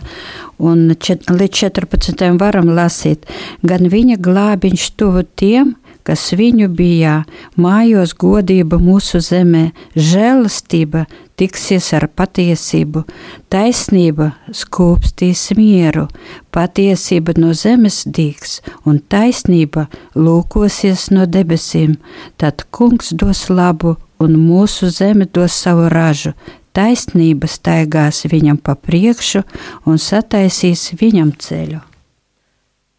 un 0.59 0.95
čet, 0.97 1.29
līdz 1.29 1.59
14. 1.69 2.25
varam 2.41 2.73
lasīt, 2.73 3.29
gan 3.61 3.91
viņa 3.93 4.17
glābiņš 4.17 4.87
tuvu 4.97 5.27
tiem, 5.37 5.75
kas 6.07 6.33
viņu 6.39 6.69
bijā, 6.77 7.23
mājos 7.57 8.15
godība 8.19 8.79
mūsu 8.83 9.21
zemē, 9.23 9.71
žēlastība 9.97 11.05
tiksies 11.39 11.91
ar 11.97 12.07
patiesību, 12.13 13.05
taisnība 13.53 14.33
skūpstīs 14.55 15.49
mieru, 15.59 16.07
patiesība 16.55 17.35
no 17.41 17.53
zemes 17.57 18.03
dīks 18.07 18.61
un 18.87 19.01
taisnība 19.01 19.89
lūkosies 20.15 21.11
no 21.15 21.27
debesīm, 21.27 21.97
tad 22.37 22.67
kungs 22.71 23.13
dos 23.19 23.49
labu 23.51 23.97
un 24.23 24.39
mūsu 24.39 24.91
zeme 24.95 25.27
dos 25.27 25.55
savu 25.65 25.89
ražu, 25.93 26.35
taisnība 26.77 27.51
staigās 27.51 28.25
viņam 28.31 28.59
pa 28.63 28.77
priekšu 28.79 29.43
un 29.87 29.99
sataisīs 30.01 30.93
viņam 31.01 31.35
ceļu. 31.43 31.83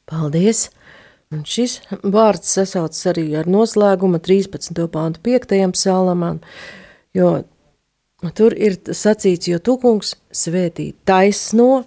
Paldies! 0.10 0.70
Un 1.34 1.42
šis 1.50 1.80
vārds 2.04 2.52
sasaucas 2.54 3.10
arī 3.10 3.26
ar 3.40 3.50
noslēguma 3.50 4.22
13. 4.22 4.86
pāntu 4.94 5.24
5. 5.26 5.56
psalmam, 5.74 6.40
jo 7.18 7.34
tur 8.38 8.54
ir 8.54 8.78
sacīts, 8.86 9.50
jo 9.50 9.60
tu 9.60 9.80
kungs 9.82 10.14
svētī 10.30 10.92
taisno 11.10 11.84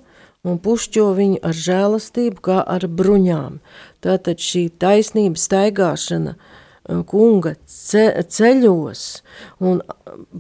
un 0.47 0.59
pušķo 0.63 1.07
viņu 1.17 1.41
ar 1.47 1.55
žēlastību 1.55 2.43
kā 2.51 2.61
ar 2.63 2.89
bruņām. 2.91 3.61
Tātad 4.05 4.43
šī 4.43 4.69
taisnība 4.83 5.39
staigāšana 5.41 6.35
uh, 6.35 6.53
kunga 7.07 7.55
ce 7.67 8.07
ceļos 8.31 9.05
un 9.65 9.81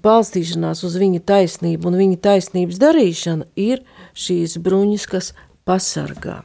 balstīšanās 0.05 0.85
uz 0.87 0.99
viņa 1.01 1.23
taisnību 1.27 1.90
un 1.90 1.99
viņa 2.01 2.21
taisnības 2.29 2.81
darīšana 2.83 3.49
ir 3.59 3.83
šīs 4.14 4.59
bruņas, 4.62 5.07
kas 5.11 5.33
pasargā. 5.66 6.42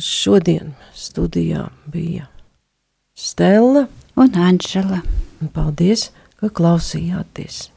Šodien 0.00 0.74
studijā 0.94 1.68
bija 1.86 2.26
Stela 3.16 3.86
un 4.16 4.34
Anģela. 4.36 5.00
Paldies, 5.54 6.10
ka 6.40 6.50
klausījāties! 6.52 7.68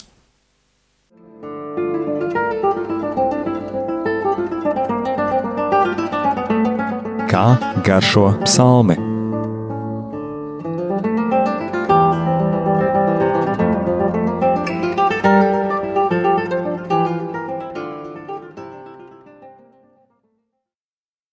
Kā 7.29 7.45
garšo 7.85 8.31
psalmi? 8.43 9.08